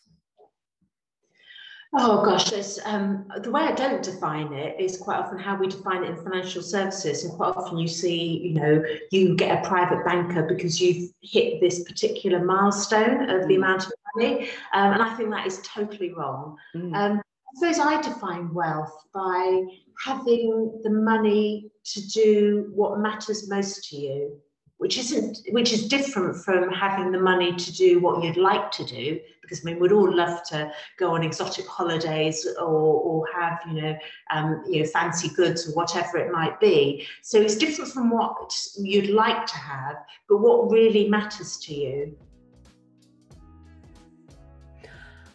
Oh 1.94 2.24
gosh, 2.24 2.54
um, 2.86 3.26
the 3.42 3.52
way 3.52 3.64
I 3.64 3.74
don't 3.74 4.02
define 4.02 4.54
it 4.54 4.80
is 4.80 4.98
quite 4.98 5.20
often 5.20 5.38
how 5.38 5.58
we 5.58 5.68
define 5.68 6.06
it 6.06 6.10
in 6.12 6.24
financial 6.24 6.62
services. 6.62 7.26
And 7.26 7.34
quite 7.34 7.54
often 7.58 7.78
you 7.78 7.88
see, 7.90 8.38
you 8.38 8.54
know, 8.54 8.84
you 9.12 9.36
get 9.36 9.62
a 9.62 9.68
private 9.68 10.06
banker 10.06 10.44
because 10.44 10.80
you've 10.80 11.12
hit 11.22 11.60
this 11.60 11.84
particular 11.84 12.44
milestone 12.46 13.30
of 13.30 13.48
the 13.50 13.56
mm. 13.56 13.58
amount 13.58 13.88
of 13.88 13.94
money. 14.16 14.50
Um, 14.74 14.94
and 14.94 15.02
I 15.02 15.14
think 15.16 15.32
that 15.32 15.46
is 15.46 15.62
totally 15.64 16.14
wrong. 16.14 16.56
Mm. 16.74 16.96
Um, 16.96 17.18
I 17.20 17.60
suppose 17.60 17.80
I 17.80 18.02
define 18.02 18.54
wealth 18.54 19.08
by 19.14 19.66
having 20.02 20.80
the 20.84 20.90
money 20.90 21.72
to 21.84 22.08
do 22.08 22.72
what 22.74 23.00
matters 23.00 23.50
most 23.50 23.90
to 23.90 23.98
you 23.98 24.42
which 24.82 24.98
isn't 24.98 25.42
which 25.52 25.72
is 25.72 25.88
different 25.88 26.36
from 26.44 26.68
having 26.72 27.12
the 27.12 27.20
money 27.20 27.56
to 27.56 27.72
do 27.72 28.00
what 28.00 28.24
you'd 28.24 28.36
like 28.36 28.72
to 28.72 28.84
do 28.84 29.20
because 29.40 29.62
I 29.62 29.66
mean 29.66 29.80
we'd 29.80 29.92
all 29.92 30.12
love 30.12 30.42
to 30.46 30.72
go 30.98 31.14
on 31.14 31.22
exotic 31.22 31.68
holidays 31.68 32.48
or, 32.60 32.66
or 32.66 33.28
have 33.32 33.60
you 33.68 33.80
know 33.80 33.96
um, 34.34 34.64
you 34.68 34.82
know 34.82 34.88
fancy 34.88 35.30
goods 35.36 35.70
or 35.70 35.74
whatever 35.74 36.18
it 36.18 36.32
might 36.32 36.60
be. 36.60 37.06
So 37.22 37.40
it's 37.40 37.58
different 37.58 37.92
from 37.92 38.10
what 38.10 38.58
you'd 38.80 39.12
like 39.12 39.46
to 39.46 39.58
have 39.58 39.98
but 40.28 40.38
what 40.38 40.72
really 40.72 41.08
matters 41.08 41.58
to 41.58 41.76
you. 41.76 42.18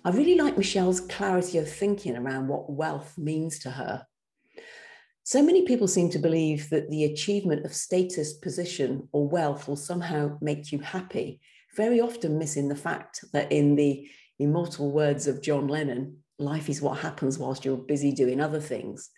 I 0.04 0.10
really 0.10 0.34
like 0.34 0.56
Michelle's 0.56 1.02
clarity 1.02 1.58
of 1.58 1.70
thinking 1.70 2.16
around 2.16 2.48
what 2.48 2.68
wealth 2.68 3.16
means 3.16 3.60
to 3.60 3.70
her 3.70 4.06
so 5.26 5.42
many 5.42 5.62
people 5.62 5.88
seem 5.88 6.08
to 6.10 6.20
believe 6.20 6.70
that 6.70 6.88
the 6.88 7.02
achievement 7.02 7.66
of 7.66 7.74
status, 7.74 8.34
position, 8.34 9.08
or 9.10 9.26
wealth 9.26 9.66
will 9.66 9.74
somehow 9.74 10.38
make 10.40 10.70
you 10.70 10.78
happy, 10.78 11.40
very 11.74 12.00
often 12.00 12.38
missing 12.38 12.68
the 12.68 12.76
fact 12.76 13.24
that, 13.32 13.50
in 13.50 13.74
the 13.74 14.08
immortal 14.38 14.92
words 14.92 15.26
of 15.26 15.42
John 15.42 15.66
Lennon, 15.66 16.18
life 16.38 16.68
is 16.68 16.80
what 16.80 17.00
happens 17.00 17.38
whilst 17.38 17.64
you're 17.64 17.76
busy 17.76 18.12
doing 18.12 18.40
other 18.40 18.60
things. 18.60 19.10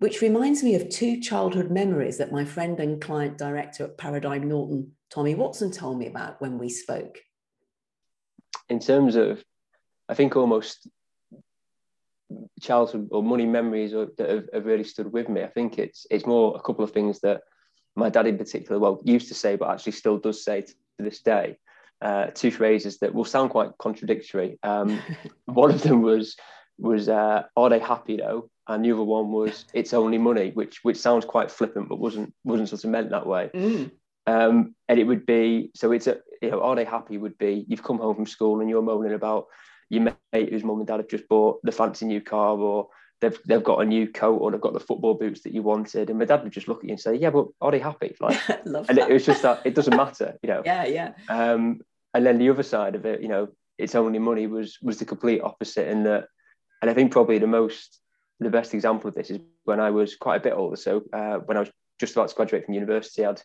Which 0.00 0.20
reminds 0.20 0.62
me 0.62 0.74
of 0.74 0.90
two 0.90 1.18
childhood 1.18 1.70
memories 1.70 2.18
that 2.18 2.30
my 2.30 2.44
friend 2.44 2.78
and 2.78 3.00
client 3.00 3.38
director 3.38 3.84
at 3.84 3.96
Paradigm 3.96 4.48
Norton, 4.50 4.92
Tommy 5.08 5.34
Watson, 5.34 5.72
told 5.72 5.98
me 5.98 6.08
about 6.08 6.42
when 6.42 6.58
we 6.58 6.68
spoke. 6.68 7.20
In 8.68 8.80
terms 8.80 9.16
of, 9.16 9.42
I 10.10 10.14
think 10.14 10.36
almost 10.36 10.86
childhood 12.60 13.08
or 13.10 13.22
money 13.22 13.46
memories 13.46 13.94
or, 13.94 14.08
that 14.18 14.28
have, 14.28 14.44
have, 14.52 14.66
really 14.66 14.84
stood 14.84 15.12
with 15.12 15.28
me. 15.28 15.42
I 15.42 15.48
think 15.48 15.78
it's 15.78 16.06
it's 16.10 16.26
more 16.26 16.56
a 16.56 16.60
couple 16.60 16.84
of 16.84 16.92
things 16.92 17.20
that 17.20 17.42
my 17.96 18.08
dad 18.08 18.26
in 18.26 18.38
particular, 18.38 18.78
well, 18.78 19.00
used 19.04 19.28
to 19.28 19.34
say, 19.34 19.56
but 19.56 19.70
actually 19.70 19.92
still 19.92 20.18
does 20.18 20.44
say 20.44 20.62
to 20.62 20.74
this 20.98 21.20
day. 21.20 21.58
Uh, 22.00 22.26
two 22.26 22.50
phrases 22.50 22.98
that 22.98 23.12
will 23.12 23.24
sound 23.24 23.50
quite 23.50 23.70
contradictory. 23.78 24.58
Um, 24.62 25.00
one 25.46 25.70
of 25.70 25.82
them 25.82 26.02
was 26.02 26.36
was 26.78 27.08
uh, 27.08 27.42
"Are 27.56 27.70
they 27.70 27.80
happy 27.80 28.16
though?" 28.16 28.50
and 28.68 28.84
the 28.84 28.92
other 28.92 29.02
one 29.02 29.32
was 29.32 29.64
"It's 29.72 29.94
only 29.94 30.18
money," 30.18 30.50
which 30.50 30.80
which 30.82 30.98
sounds 30.98 31.24
quite 31.24 31.50
flippant, 31.50 31.88
but 31.88 31.98
wasn't 31.98 32.32
wasn't 32.44 32.68
sort 32.68 32.84
of 32.84 32.90
meant 32.90 33.10
that 33.10 33.26
way. 33.26 33.50
Mm. 33.54 33.90
Um, 34.26 34.74
and 34.88 35.00
it 35.00 35.04
would 35.04 35.26
be 35.26 35.70
so. 35.74 35.90
It's 35.90 36.06
a 36.06 36.18
you 36.42 36.50
know, 36.50 36.60
"Are 36.60 36.76
they 36.76 36.84
happy?" 36.84 37.18
would 37.18 37.38
be 37.38 37.64
you've 37.66 37.82
come 37.82 37.98
home 37.98 38.14
from 38.14 38.26
school 38.26 38.60
and 38.60 38.70
you're 38.70 38.82
moaning 38.82 39.14
about 39.14 39.46
your 39.88 40.14
mate 40.32 40.50
whose 40.50 40.64
mum 40.64 40.78
and 40.78 40.86
dad 40.86 40.98
have 40.98 41.08
just 41.08 41.28
bought 41.28 41.60
the 41.62 41.72
fancy 41.72 42.06
new 42.06 42.20
car 42.20 42.56
or 42.56 42.88
they've 43.20 43.38
they've 43.46 43.64
got 43.64 43.80
a 43.80 43.84
new 43.84 44.06
coat 44.06 44.36
or 44.36 44.50
they've 44.50 44.60
got 44.60 44.72
the 44.72 44.80
football 44.80 45.14
boots 45.14 45.42
that 45.42 45.52
you 45.52 45.62
wanted. 45.62 46.10
And 46.10 46.18
my 46.18 46.24
dad 46.24 46.42
would 46.42 46.52
just 46.52 46.68
look 46.68 46.78
at 46.78 46.84
you 46.84 46.90
and 46.90 47.00
say, 47.00 47.14
Yeah, 47.14 47.30
but 47.30 47.46
are 47.60 47.70
they 47.70 47.78
happy? 47.78 48.14
Like 48.20 48.40
and 48.48 48.98
it, 48.98 49.08
it 49.08 49.12
was 49.12 49.26
just 49.26 49.42
that 49.42 49.62
it 49.64 49.74
doesn't 49.74 49.96
matter, 49.96 50.36
you 50.42 50.48
know. 50.48 50.62
Yeah, 50.64 50.84
yeah. 50.84 51.12
Um, 51.28 51.80
and 52.14 52.24
then 52.24 52.38
the 52.38 52.50
other 52.50 52.62
side 52.62 52.94
of 52.94 53.04
it, 53.06 53.20
you 53.20 53.28
know, 53.28 53.48
it's 53.76 53.94
only 53.94 54.18
money 54.18 54.46
was 54.46 54.78
was 54.82 54.98
the 54.98 55.04
complete 55.04 55.40
opposite 55.40 55.88
in 55.88 56.04
that 56.04 56.28
and 56.80 56.90
I 56.90 56.94
think 56.94 57.12
probably 57.12 57.38
the 57.38 57.46
most 57.46 58.00
the 58.40 58.50
best 58.50 58.74
example 58.74 59.08
of 59.08 59.14
this 59.14 59.30
is 59.30 59.40
when 59.64 59.80
I 59.80 59.90
was 59.90 60.14
quite 60.14 60.36
a 60.36 60.40
bit 60.40 60.52
older. 60.52 60.76
So 60.76 61.02
uh, 61.12 61.38
when 61.38 61.56
I 61.56 61.60
was 61.60 61.70
just 61.98 62.14
about 62.14 62.28
to 62.28 62.34
graduate 62.36 62.64
from 62.64 62.74
university, 62.74 63.24
I'd 63.24 63.42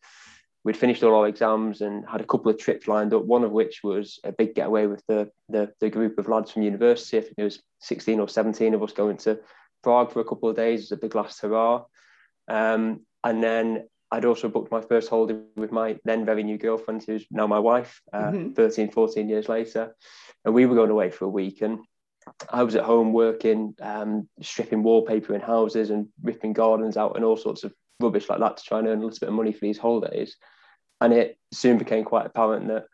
we'd 0.63 0.78
finished 0.78 1.04
all 1.04 1.15
our 1.15 1.28
exams 1.28 1.82
and 1.82 2.08
had 2.08 2.21
a 2.21 2.26
couple 2.26 2.49
of 2.49 2.58
trips 2.58 2.88
lined 2.88 3.13
up. 3.13 3.26
One 3.26 3.43
of 3.43 3.52
which 3.52 3.82
was 3.84 4.19
a 4.23 4.32
big 4.32 4.56
getaway 4.56 4.86
with 4.86 5.04
the 5.08 5.30
the, 5.49 5.71
the 5.80 5.89
group 5.89 6.17
of 6.17 6.28
lads 6.28 6.52
from 6.52 6.63
university. 6.63 7.17
I 7.17 7.21
think 7.21 7.36
it 7.38 7.43
was 7.43 7.62
16 7.82 8.19
or 8.19 8.28
17 8.28 8.73
of 8.73 8.84
us 8.84 8.93
going 8.93 9.17
to 9.17 9.39
Prague 9.84 10.12
for 10.12 10.21
a 10.21 10.26
couple 10.26 10.49
of 10.49 10.56
days 10.56 10.84
as 10.84 10.91
a 10.91 10.97
big 10.97 11.15
last 11.15 11.41
hurrah. 11.41 11.84
Um, 12.47 13.02
and 13.23 13.43
then 13.43 13.88
I'd 14.12 14.26
also 14.26 14.47
booked 14.47 14.71
my 14.71 14.82
first 14.82 15.10
holiday 15.10 15.39
with 15.56 15.71
my 15.71 15.97
then 16.06 16.26
very 16.26 16.43
new 16.43 16.58
girlfriend, 16.58 17.04
who's 17.04 17.26
now 17.32 17.47
my 17.47 17.60
wife, 17.60 18.02
uh, 18.13 18.32
mm-hmm. 18.32 18.54
13, 18.54 18.91
14 18.91 19.28
years 19.28 19.49
later. 19.49 19.95
And 20.45 20.54
we 20.54 20.65
were 20.65 20.76
going 20.76 20.91
away 20.91 21.10
for 21.10 21.26
a 21.26 21.30
week. 21.30 21.62
And 21.62 21.80
I 22.49 22.63
was 22.63 22.76
at 22.76 22.84
home 22.84 23.12
working, 23.12 23.76
um, 23.82 24.30
stripping 24.41 24.84
wallpaper 24.84 25.34
in 25.34 25.41
houses 25.41 25.89
and 25.89 26.08
ripping 26.21 26.54
gardens 26.54 26.95
out 26.95 27.15
and 27.15 27.26
all 27.26 27.38
sorts 27.38 27.63
of 27.63 27.73
rubbish 27.99 28.29
like 28.29 28.39
that 28.39 28.58
to 28.58 28.63
try 28.63 28.79
and 28.79 28.88
earn 28.88 28.99
a 28.99 29.06
little 29.06 29.19
bit 29.19 29.29
of 29.29 29.36
money 29.36 29.51
for 29.51 29.62
these 29.62 29.77
holidays. 29.77 30.36
And 31.01 31.13
it 31.13 31.38
soon 31.51 31.77
became 31.77 32.03
quite 32.03 32.25
apparent 32.25 32.67
that 32.67 32.86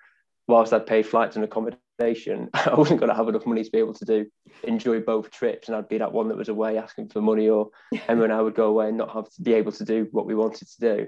whilst 0.47 0.73
I'd 0.73 0.88
paid 0.88 1.05
flights 1.05 1.35
and 1.35 1.45
accommodation, 1.45 2.49
I 2.53 2.73
wasn't 2.75 2.99
going 2.99 3.09
to 3.09 3.15
have 3.15 3.29
enough 3.29 3.45
money 3.45 3.63
to 3.63 3.71
be 3.71 3.79
able 3.79 3.93
to 3.93 4.05
do 4.05 4.25
enjoy 4.63 4.99
both 4.99 5.31
trips. 5.31 5.67
And 5.67 5.77
I'd 5.77 5.89
be 5.89 5.99
that 5.99 6.12
one 6.12 6.27
that 6.29 6.38
was 6.38 6.49
away 6.49 6.77
asking 6.77 7.09
for 7.09 7.21
money, 7.21 7.49
or 7.49 7.69
Emma 8.07 8.23
and 8.23 8.33
I 8.33 8.41
would 8.41 8.55
go 8.55 8.67
away 8.67 8.89
and 8.89 8.97
not 8.97 9.13
have 9.13 9.29
to 9.29 9.41
be 9.41 9.53
able 9.53 9.71
to 9.73 9.85
do 9.85 10.07
what 10.12 10.25
we 10.25 10.35
wanted 10.35 10.67
to 10.67 10.79
do. 10.79 11.07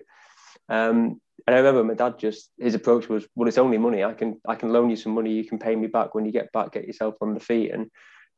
Um, 0.69 1.19
and 1.47 1.55
I 1.55 1.59
remember 1.59 1.83
my 1.83 1.95
dad 1.95 2.19
just 2.19 2.51
his 2.59 2.75
approach 2.75 3.09
was, 3.09 3.27
well, 3.35 3.47
it's 3.47 3.57
only 3.57 3.79
money. 3.79 4.03
I 4.03 4.13
can 4.13 4.39
I 4.47 4.55
can 4.55 4.71
loan 4.71 4.89
you 4.89 4.95
some 4.95 5.13
money. 5.13 5.31
You 5.31 5.43
can 5.43 5.57
pay 5.57 5.75
me 5.75 5.87
back 5.87 6.13
when 6.13 6.25
you 6.25 6.31
get 6.31 6.51
back. 6.51 6.73
Get 6.73 6.85
yourself 6.85 7.15
on 7.21 7.33
the 7.33 7.39
feet. 7.39 7.71
And 7.71 7.89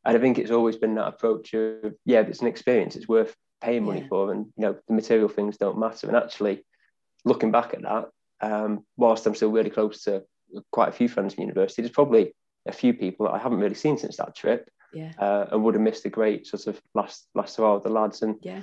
and 0.06 0.18
I 0.18 0.20
think 0.20 0.38
it's 0.38 0.52
always 0.52 0.78
been 0.78 0.96
that 0.96 1.08
approach 1.08 1.54
of 1.54 1.94
yeah, 2.06 2.22
it's 2.22 2.42
an 2.42 2.48
experience. 2.48 2.96
It's 2.96 3.08
worth 3.08 3.36
paying 3.63 3.86
money 3.86 4.02
yeah. 4.02 4.08
for, 4.08 4.32
and 4.32 4.45
you 4.58 4.63
know 4.63 4.76
the 4.88 4.93
material 4.93 5.30
things 5.30 5.58
don't 5.58 5.80
matter. 5.80 6.08
And 6.08 6.15
actually, 6.15 6.65
looking 7.26 7.52
back 7.52 7.73
at 7.73 7.82
that, 7.82 8.10
um, 8.41 8.86
whilst 8.97 9.26
I'm 9.26 9.36
still 9.36 9.52
really 9.52 9.69
close 9.69 10.04
to 10.04 10.23
quite 10.71 10.89
a 10.89 10.93
few 10.93 11.08
friends 11.08 11.34
from 11.34 11.43
university, 11.43 11.82
there's 11.82 11.91
probably 11.91 12.34
a 12.67 12.71
few 12.71 12.93
people 12.93 13.26
that 13.26 13.34
I 13.34 13.39
haven't 13.39 13.60
really 13.60 13.76
seen 13.76 13.97
since 13.97 14.17
that 14.17 14.36
trip, 14.36 14.69
yeah. 14.93 15.12
uh, 15.17 15.47
and 15.52 15.63
would 15.63 15.76
have 15.76 15.82
missed 15.82 16.06
a 16.06 16.10
great 16.10 16.45
sort 16.45 16.67
of 16.67 16.82
last 16.93 17.28
last 17.34 17.58
hurrah 17.58 17.76
with 17.76 17.84
the 17.84 17.89
lads. 17.89 18.21
And 18.21 18.36
yeah. 18.41 18.62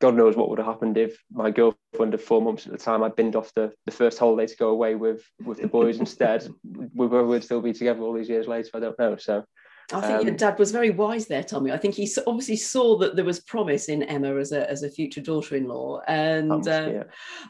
God 0.00 0.14
knows 0.14 0.34
what 0.34 0.48
would 0.48 0.58
have 0.58 0.66
happened 0.66 0.96
if 0.96 1.22
my 1.30 1.50
girlfriend 1.50 2.14
of 2.14 2.22
four 2.22 2.40
months 2.40 2.64
at 2.64 2.72
the 2.72 2.78
time 2.78 3.02
I'd 3.02 3.16
binned 3.16 3.36
off 3.36 3.52
the, 3.54 3.70
the 3.84 3.92
first 3.92 4.18
holiday 4.18 4.46
to 4.46 4.56
go 4.56 4.70
away 4.70 4.94
with 4.94 5.22
with 5.44 5.60
the 5.60 5.68
boys 5.68 5.98
instead. 5.98 6.48
We 6.94 7.06
would 7.06 7.44
still 7.44 7.60
be 7.60 7.74
together 7.74 8.00
all 8.00 8.14
these 8.14 8.28
years 8.28 8.48
later. 8.48 8.70
I 8.74 8.80
don't 8.80 8.98
know. 8.98 9.16
So 9.16 9.44
I 9.92 10.00
think 10.00 10.20
um, 10.20 10.26
your 10.26 10.36
dad 10.36 10.58
was 10.58 10.70
very 10.70 10.90
wise 10.90 11.26
there, 11.26 11.42
Tommy. 11.42 11.72
I 11.72 11.76
think 11.76 11.94
he 11.94 12.08
obviously 12.26 12.56
saw 12.56 12.98
that 12.98 13.16
there 13.16 13.24
was 13.24 13.40
promise 13.40 13.88
in 13.88 14.02
Emma 14.02 14.36
as 14.36 14.52
a 14.52 14.68
as 14.70 14.82
a 14.82 14.90
future 14.90 15.20
daughter-in-law, 15.20 16.02
and 16.06 16.64
yeah. 16.64 17.04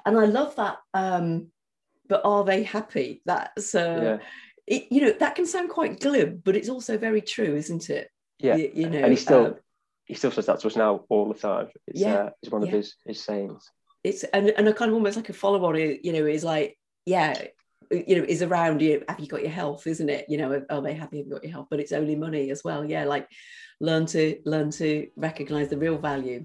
and 0.07 0.19
I 0.19 0.25
love 0.25 0.57
that. 0.57 0.79
Um, 0.95 1.49
but 2.09 2.23
are 2.25 2.45
they 2.45 2.63
happy? 2.63 3.23
That's 3.25 3.75
uh, 3.75 4.19
yeah. 4.21 4.77
it, 4.77 4.87
you 4.91 5.03
know 5.03 5.13
that 5.13 5.35
can 5.35 5.47
sound 5.47 5.71
quite 5.71 6.01
glib, 6.01 6.43
but 6.45 6.57
it's 6.57 6.69
also 6.69 6.99
very 6.99 7.21
true, 7.21 7.55
isn't 7.55 7.91
it? 7.91 8.11
Yeah, 8.39 8.57
you, 8.57 8.71
you 8.75 8.91
know, 8.91 8.99
and 8.99 9.13
he 9.13 9.17
still 9.17 9.47
um, 9.47 9.55
he 10.05 10.15
still 10.15 10.31
says 10.31 10.47
that 10.47 10.61
to 10.61 10.67
us 10.67 10.77
now 10.77 11.05
all 11.09 11.29
the 11.33 11.39
time. 11.39 11.69
It's, 11.87 12.01
yeah, 12.01 12.15
uh, 12.15 12.31
it's 12.43 12.53
one 12.53 12.63
of 12.63 12.69
yeah. 12.69 12.77
his 12.77 12.97
his 13.07 13.23
sayings. 13.23 13.71
It's 14.03 14.25
and 14.25 14.51
and 14.51 14.67
a 14.67 14.75
kind 14.75 14.91
of 14.91 14.95
almost 14.95 15.17
like 15.17 15.29
a 15.29 15.33
follow 15.33 15.65
on. 15.65 15.77
You 15.77 16.13
know, 16.13 16.27
is 16.27 16.45
like 16.45 16.77
yeah, 17.07 17.41
you 17.91 18.17
know 18.17 18.25
is 18.29 18.43
around 18.43 18.81
you 18.81 19.03
have 19.09 19.21
you 19.21 19.27
got 19.27 19.43
your 19.43 19.51
health? 19.51 19.87
isn't 19.87 20.09
it? 20.09 20.27
You 20.29 20.39
know 20.39 20.53
are 20.53 20.67
oh, 20.71 20.81
they 20.81 20.95
happy 20.95 21.19
have 21.19 21.27
you 21.27 21.33
got 21.33 21.45
your 21.45 21.53
health 21.53 21.69
but 21.71 21.81
it's 21.81 21.93
only 21.93 22.17
money 22.17 22.51
as 22.51 22.63
well. 22.65 22.85
Yeah 22.85 23.05
like 23.05 23.29
learn 23.81 24.07
to 24.07 24.39
learn 24.45 24.71
to 24.73 25.09
recognize 25.17 25.69
the 25.69 25.79
real 25.79 25.99
value. 25.99 26.45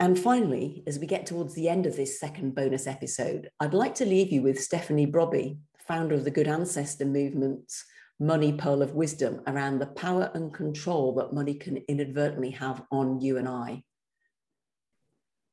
And 0.00 0.16
finally 0.16 0.84
as 0.86 0.98
we 0.98 1.06
get 1.06 1.26
towards 1.26 1.54
the 1.54 1.68
end 1.68 1.84
of 1.86 1.96
this 1.96 2.20
second 2.20 2.54
bonus 2.54 2.86
episode 2.86 3.50
i'd 3.58 3.74
like 3.74 3.96
to 3.96 4.06
leave 4.06 4.30
you 4.30 4.42
with 4.42 4.60
stephanie 4.60 5.08
brobbey 5.08 5.58
founder 5.88 6.14
of 6.14 6.22
the 6.22 6.30
good 6.30 6.46
ancestor 6.46 7.04
movement's 7.04 7.84
money 8.20 8.52
pearl 8.52 8.82
of 8.82 8.94
wisdom 8.94 9.40
around 9.46 9.78
the 9.78 9.86
power 9.86 10.30
and 10.34 10.52
control 10.52 11.14
that 11.14 11.32
money 11.32 11.54
can 11.54 11.76
inadvertently 11.88 12.50
have 12.50 12.82
on 12.90 13.20
you 13.20 13.38
and 13.38 13.48
i. 13.48 13.82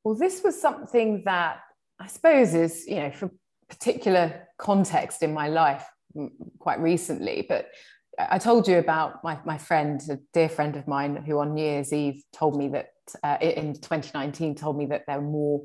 Well 0.04 0.14
this 0.14 0.42
was 0.42 0.60
something 0.60 1.22
that 1.24 1.60
I 1.98 2.06
suppose 2.08 2.54
is, 2.54 2.86
you 2.86 2.96
know, 2.96 3.10
for 3.10 3.30
particular 3.68 4.48
context 4.58 5.22
in 5.22 5.34
my 5.34 5.48
life 5.48 5.84
quite 6.58 6.80
recently, 6.80 7.46
but 7.48 7.68
I 8.18 8.38
told 8.38 8.66
you 8.66 8.78
about 8.78 9.22
my, 9.22 9.38
my 9.44 9.58
friend, 9.58 10.00
a 10.10 10.18
dear 10.32 10.48
friend 10.48 10.76
of 10.76 10.88
mine, 10.88 11.16
who 11.16 11.38
on 11.38 11.54
New 11.54 11.62
Year's 11.62 11.92
Eve 11.92 12.22
told 12.32 12.56
me 12.56 12.68
that 12.68 12.90
uh, 13.22 13.36
in 13.40 13.74
2019 13.74 14.54
told 14.54 14.78
me 14.78 14.86
that 14.86 15.02
there 15.06 15.20
were 15.20 15.28
more 15.28 15.64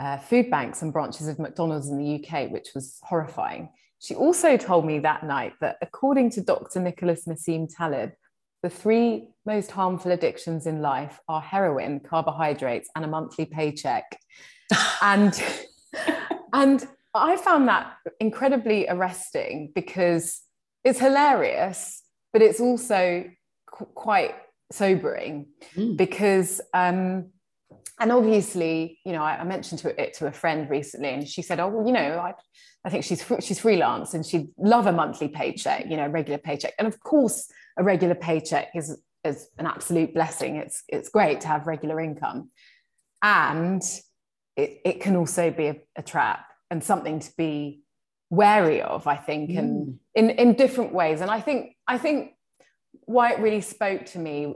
uh, 0.00 0.16
food 0.16 0.50
banks 0.50 0.82
and 0.82 0.92
branches 0.92 1.28
of 1.28 1.38
McDonald's 1.38 1.88
in 1.88 1.98
the 1.98 2.24
UK, 2.24 2.50
which 2.50 2.68
was 2.74 2.98
horrifying. 3.02 3.68
She 4.00 4.14
also 4.14 4.56
told 4.56 4.86
me 4.86 4.98
that 5.00 5.24
night 5.24 5.52
that 5.60 5.76
according 5.82 6.30
to 6.30 6.40
Dr. 6.40 6.80
Nicholas 6.80 7.26
Nassim 7.26 7.68
Taleb, 7.74 8.12
the 8.62 8.70
three 8.70 9.28
most 9.44 9.70
harmful 9.70 10.10
addictions 10.10 10.66
in 10.66 10.80
life 10.80 11.20
are 11.28 11.40
heroin, 11.40 12.00
carbohydrates, 12.00 12.88
and 12.96 13.04
a 13.04 13.08
monthly 13.08 13.44
paycheck 13.44 14.18
and 15.02 15.42
and 16.52 16.86
I 17.14 17.36
found 17.36 17.68
that 17.68 17.94
incredibly 18.20 18.88
arresting 18.88 19.72
because 19.74 20.40
it's 20.82 20.98
hilarious, 20.98 22.02
but 22.32 22.42
it's 22.42 22.60
also 22.60 23.24
qu- 23.66 23.84
quite 23.86 24.34
sobering 24.72 25.46
mm. 25.76 25.96
because 25.96 26.60
um, 26.72 27.30
and 28.00 28.10
obviously 28.10 28.98
you 29.04 29.12
know 29.12 29.22
I, 29.22 29.38
I 29.38 29.44
mentioned 29.44 29.80
to 29.80 30.00
it 30.00 30.14
to 30.14 30.26
a 30.26 30.32
friend 30.32 30.68
recently 30.68 31.10
and 31.10 31.28
she 31.28 31.42
said 31.42 31.60
oh 31.60 31.68
well 31.68 31.86
you 31.86 31.92
know 31.92 32.18
I, 32.18 32.32
I 32.84 32.90
think 32.90 33.04
she's 33.04 33.24
she's 33.40 33.60
freelance 33.60 34.14
and 34.14 34.26
she'd 34.26 34.48
love 34.58 34.86
a 34.86 34.92
monthly 34.92 35.28
paycheck 35.28 35.86
you 35.88 35.96
know 35.96 36.08
regular 36.08 36.38
paycheck. 36.38 36.74
And 36.78 36.88
of 36.88 36.98
course 37.00 37.48
a 37.76 37.84
regular 37.84 38.14
paycheck 38.14 38.68
is 38.74 38.98
is 39.24 39.48
an 39.58 39.66
absolute 39.66 40.14
blessing. 40.14 40.56
It's 40.56 40.82
it's 40.88 41.08
great 41.08 41.40
to 41.42 41.48
have 41.48 41.66
regular 41.66 42.00
income. 42.00 42.50
And 43.22 43.82
it, 44.56 44.80
it 44.84 45.00
can 45.00 45.16
also 45.16 45.50
be 45.50 45.66
a, 45.66 45.76
a 45.96 46.02
trap 46.02 46.46
and 46.70 46.82
something 46.82 47.20
to 47.20 47.30
be 47.36 47.82
wary 48.30 48.82
of 48.82 49.06
i 49.06 49.16
think 49.16 49.50
mm. 49.50 49.58
and 49.58 49.98
in 50.14 50.30
in 50.30 50.54
different 50.54 50.92
ways 50.92 51.20
and 51.20 51.30
i 51.30 51.40
think 51.40 51.76
i 51.86 51.98
think 51.98 52.32
why 53.06 53.32
it 53.32 53.38
really 53.40 53.60
spoke 53.60 54.06
to 54.06 54.18
me 54.18 54.54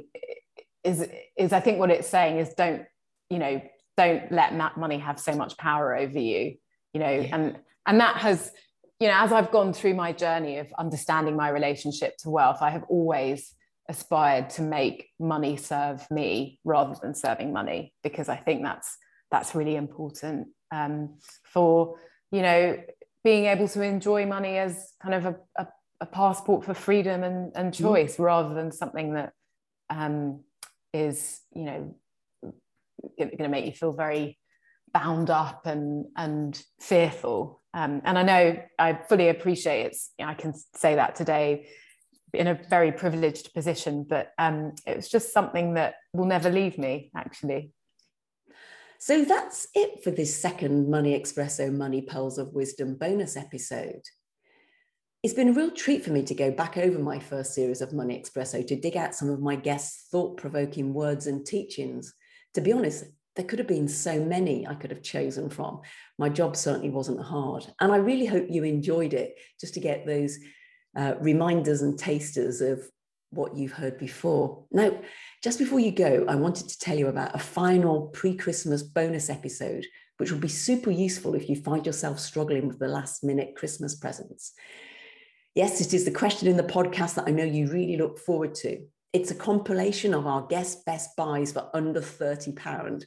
is 0.84 1.06
is 1.36 1.52
I 1.52 1.60
think 1.60 1.78
what 1.78 1.90
it's 1.90 2.08
saying 2.08 2.38
is 2.38 2.54
don't 2.54 2.84
you 3.30 3.38
know 3.38 3.60
don't 3.96 4.30
let 4.30 4.54
money 4.76 4.98
have 4.98 5.18
so 5.18 5.34
much 5.34 5.56
power 5.56 5.96
over 5.96 6.18
you 6.18 6.54
you 6.92 7.00
know 7.00 7.10
yeah. 7.10 7.34
and 7.34 7.58
and 7.86 8.00
that 8.00 8.16
has 8.16 8.52
you 9.00 9.08
know 9.08 9.14
as 9.14 9.32
I've 9.32 9.50
gone 9.50 9.72
through 9.72 9.94
my 9.94 10.12
journey 10.12 10.58
of 10.58 10.72
understanding 10.78 11.36
my 11.36 11.48
relationship 11.48 12.16
to 12.18 12.30
wealth 12.30 12.58
I 12.62 12.70
have 12.70 12.84
always 12.88 13.54
aspired 13.88 14.50
to 14.50 14.62
make 14.62 15.08
money 15.18 15.56
serve 15.56 16.08
me 16.10 16.60
rather 16.64 16.94
than 17.00 17.14
serving 17.14 17.52
money 17.52 17.94
because 18.02 18.28
I 18.28 18.36
think 18.36 18.62
that's 18.62 18.96
that's 19.30 19.54
really 19.54 19.76
important 19.76 20.48
um, 20.72 21.18
for 21.44 21.98
you 22.30 22.42
know 22.42 22.78
being 23.24 23.46
able 23.46 23.68
to 23.68 23.82
enjoy 23.82 24.26
money 24.26 24.58
as 24.58 24.92
kind 25.02 25.14
of 25.14 25.26
a, 25.26 25.36
a 25.56 25.66
a 26.00 26.06
passport 26.06 26.64
for 26.64 26.74
freedom 26.74 27.24
and, 27.24 27.52
and 27.54 27.72
mm. 27.72 27.78
choice 27.78 28.16
mm. 28.16 28.24
rather 28.24 28.54
than 28.54 28.70
something 28.70 29.14
that 29.14 29.32
um, 29.90 30.40
is, 30.92 31.40
you 31.52 31.64
know, 31.64 31.94
going 33.18 33.38
to 33.38 33.48
make 33.48 33.66
you 33.66 33.72
feel 33.72 33.92
very 33.92 34.38
bound 34.92 35.30
up 35.30 35.66
and 35.66 36.06
and 36.16 36.62
fearful. 36.80 37.62
Um, 37.74 38.00
and 38.04 38.18
I 38.18 38.22
know 38.22 38.58
I 38.78 38.94
fully 39.08 39.28
appreciate 39.28 39.86
it 39.86 39.96
I 40.24 40.34
can 40.34 40.54
say 40.74 40.94
that 40.94 41.14
today 41.14 41.68
in 42.32 42.46
a 42.46 42.60
very 42.68 42.92
privileged 42.92 43.54
position, 43.54 44.04
but 44.08 44.32
um, 44.38 44.72
it's 44.86 45.08
just 45.08 45.32
something 45.32 45.74
that 45.74 45.94
will 46.12 46.26
never 46.26 46.50
leave 46.50 46.78
me. 46.78 47.10
Actually. 47.14 47.72
So 49.00 49.24
that's 49.24 49.68
it 49.76 50.02
for 50.02 50.10
this 50.10 50.36
second 50.36 50.90
Money 50.90 51.18
Espresso 51.18 51.72
Money 51.72 52.02
Pearls 52.02 52.36
of 52.36 52.52
Wisdom 52.52 52.96
bonus 52.96 53.36
episode. 53.36 54.02
It's 55.22 55.34
been 55.34 55.50
a 55.50 55.52
real 55.52 55.70
treat 55.70 56.04
for 56.04 56.10
me 56.10 56.24
to 56.24 56.34
go 56.34 56.50
back 56.50 56.76
over 56.76 56.98
my 56.98 57.20
first 57.20 57.54
series 57.54 57.80
of 57.80 57.92
Money 57.92 58.20
Espresso 58.20 58.66
to 58.66 58.80
dig 58.80 58.96
out 58.96 59.14
some 59.14 59.30
of 59.30 59.40
my 59.40 59.54
guests' 59.54 60.08
thought 60.10 60.36
provoking 60.36 60.92
words 60.94 61.28
and 61.28 61.46
teachings. 61.46 62.12
To 62.54 62.60
be 62.60 62.72
honest, 62.72 63.04
there 63.36 63.44
could 63.44 63.60
have 63.60 63.68
been 63.68 63.86
so 63.86 64.20
many 64.20 64.66
I 64.66 64.74
could 64.74 64.90
have 64.90 65.02
chosen 65.02 65.48
from. 65.48 65.80
My 66.18 66.28
job 66.28 66.56
certainly 66.56 66.90
wasn't 66.90 67.22
hard. 67.22 67.66
And 67.80 67.92
I 67.92 67.98
really 67.98 68.26
hope 68.26 68.46
you 68.50 68.64
enjoyed 68.64 69.14
it 69.14 69.36
just 69.60 69.74
to 69.74 69.80
get 69.80 70.06
those 70.06 70.38
uh, 70.96 71.14
reminders 71.20 71.82
and 71.82 71.96
tasters 71.96 72.60
of 72.60 72.82
what 73.30 73.56
you've 73.56 73.72
heard 73.72 73.98
before. 73.98 74.64
Now, 74.70 75.00
just 75.42 75.58
before 75.58 75.80
you 75.80 75.92
go, 75.92 76.24
I 76.28 76.34
wanted 76.36 76.68
to 76.68 76.78
tell 76.78 76.98
you 76.98 77.08
about 77.08 77.34
a 77.34 77.38
final 77.38 78.08
pre 78.08 78.34
Christmas 78.34 78.82
bonus 78.82 79.30
episode, 79.30 79.86
which 80.16 80.30
will 80.30 80.38
be 80.38 80.48
super 80.48 80.90
useful 80.90 81.34
if 81.34 81.48
you 81.48 81.56
find 81.56 81.86
yourself 81.86 82.18
struggling 82.18 82.68
with 82.68 82.78
the 82.78 82.88
last 82.88 83.22
minute 83.22 83.54
Christmas 83.56 83.94
presents. 83.94 84.52
Yes, 85.54 85.80
it 85.80 85.92
is 85.92 86.04
the 86.04 86.10
question 86.10 86.48
in 86.48 86.56
the 86.56 86.62
podcast 86.62 87.14
that 87.14 87.26
I 87.26 87.32
know 87.32 87.44
you 87.44 87.70
really 87.70 87.96
look 87.96 88.18
forward 88.18 88.54
to. 88.56 88.86
It's 89.12 89.30
a 89.30 89.34
compilation 89.34 90.14
of 90.14 90.26
our 90.26 90.46
guest 90.46 90.84
best 90.84 91.16
buys 91.16 91.52
for 91.52 91.70
under 91.74 92.00
£30. 92.00 93.04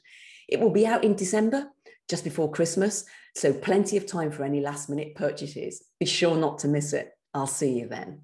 It 0.50 0.60
will 0.60 0.72
be 0.72 0.86
out 0.86 1.04
in 1.04 1.16
December, 1.16 1.68
just 2.10 2.24
before 2.24 2.52
Christmas, 2.52 3.06
so 3.36 3.54
plenty 3.54 3.98
of 3.98 4.06
time 4.06 4.32
for 4.32 4.44
any 4.44 4.60
last 4.60 4.90
minute 4.90 5.16
purchases. 5.16 5.84
Be 6.00 6.06
sure 6.06 6.36
not 6.36 6.60
to 6.60 6.68
miss 6.68 6.92
it. 6.94 7.12
I'll 7.34 7.48
see 7.48 7.80
you 7.80 7.88
then. 7.88 8.24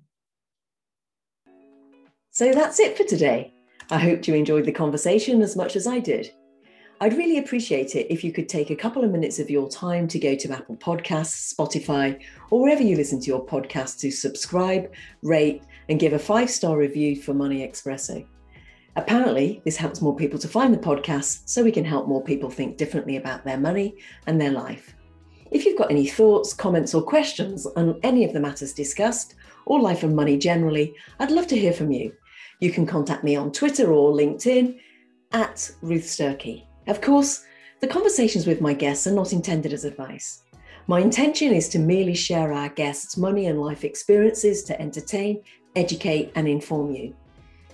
So 2.37 2.53
that's 2.53 2.79
it 2.79 2.95
for 2.95 3.03
today. 3.03 3.51
I 3.89 3.97
hope 3.97 4.27
you 4.27 4.35
enjoyed 4.35 4.65
the 4.65 4.71
conversation 4.71 5.41
as 5.41 5.55
much 5.55 5.75
as 5.75 5.87
I 5.87 5.97
did. 5.97 6.31
I'd 7.01 7.17
really 7.17 7.39
appreciate 7.39 7.95
it 7.95 8.13
if 8.13 8.23
you 8.23 8.31
could 8.31 8.47
take 8.47 8.69
a 8.69 8.75
couple 8.75 9.03
of 9.03 9.09
minutes 9.09 9.39
of 9.39 9.49
your 9.49 9.67
time 9.67 10.07
to 10.09 10.19
go 10.19 10.35
to 10.35 10.51
Apple 10.51 10.75
Podcasts, 10.75 11.51
Spotify, 11.51 12.21
or 12.51 12.61
wherever 12.61 12.83
you 12.83 12.95
listen 12.95 13.19
to 13.21 13.25
your 13.25 13.43
podcast 13.43 13.97
to 14.01 14.11
subscribe, 14.11 14.93
rate, 15.23 15.63
and 15.89 15.99
give 15.99 16.13
a 16.13 16.19
five 16.19 16.51
star 16.51 16.77
review 16.77 17.19
for 17.19 17.33
Money 17.33 17.67
Espresso. 17.67 18.23
Apparently, 18.95 19.59
this 19.65 19.77
helps 19.77 20.03
more 20.03 20.15
people 20.15 20.37
to 20.37 20.47
find 20.47 20.71
the 20.71 20.77
podcast 20.77 21.49
so 21.49 21.63
we 21.63 21.71
can 21.71 21.85
help 21.85 22.07
more 22.07 22.23
people 22.23 22.51
think 22.51 22.77
differently 22.77 23.15
about 23.15 23.45
their 23.45 23.57
money 23.57 23.95
and 24.27 24.39
their 24.39 24.51
life. 24.51 24.93
If 25.49 25.65
you've 25.65 25.79
got 25.79 25.89
any 25.89 26.05
thoughts, 26.05 26.53
comments, 26.53 26.93
or 26.93 27.01
questions 27.01 27.65
on 27.65 27.99
any 28.03 28.25
of 28.25 28.33
the 28.33 28.39
matters 28.39 28.73
discussed, 28.73 29.33
or 29.65 29.81
life 29.81 30.03
and 30.03 30.15
money 30.15 30.37
generally, 30.37 30.93
I'd 31.19 31.31
love 31.31 31.47
to 31.47 31.57
hear 31.57 31.73
from 31.73 31.91
you. 31.91 32.13
You 32.59 32.71
can 32.71 32.85
contact 32.85 33.23
me 33.23 33.35
on 33.35 33.51
Twitter 33.51 33.91
or 33.91 34.11
LinkedIn 34.11 34.79
at 35.31 35.71
Ruth 35.81 36.03
Sturkey. 36.03 36.65
Of 36.87 37.01
course, 37.01 37.43
the 37.81 37.87
conversations 37.87 38.47
with 38.47 38.61
my 38.61 38.73
guests 38.73 39.05
are 39.05 39.13
not 39.13 39.33
intended 39.33 39.73
as 39.73 39.85
advice. 39.85 40.43
My 40.87 40.99
intention 40.99 41.53
is 41.53 41.69
to 41.69 41.79
merely 41.79 42.15
share 42.15 42.53
our 42.53 42.69
guests' 42.69 43.17
money 43.17 43.47
and 43.47 43.61
life 43.61 43.83
experiences 43.83 44.63
to 44.63 44.81
entertain, 44.81 45.43
educate, 45.75 46.31
and 46.35 46.47
inform 46.47 46.91
you. 46.91 47.15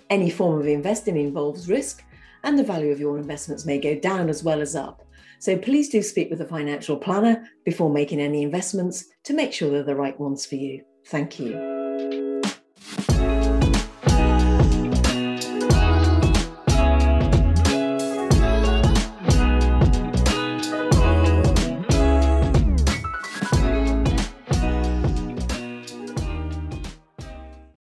Any 0.10 0.30
form 0.30 0.60
of 0.60 0.68
investing 0.68 1.16
involves 1.16 1.70
risk, 1.70 2.04
and 2.44 2.60
the 2.60 2.64
value 2.64 2.92
of 2.92 3.00
your 3.00 3.18
investments 3.18 3.66
may 3.66 3.80
go 3.80 3.98
down 3.98 4.30
as 4.30 4.44
well 4.44 4.62
as 4.62 4.76
up. 4.76 5.04
So 5.40 5.58
please 5.58 5.90
do 5.90 6.02
speak 6.02 6.30
with 6.30 6.42
a 6.42 6.46
financial 6.46 6.98
planner 6.98 7.48
before 7.64 7.90
making 7.90 8.20
any 8.20 8.44
investments 8.44 9.06
to 9.24 9.34
make 9.34 9.54
sure 9.54 9.70
they're 9.70 9.84
the 9.84 9.96
right 9.96 10.20
ones 10.20 10.46
for 10.46 10.56
you. 10.56 10.84
Thank 11.06 11.40
you. 11.40 12.23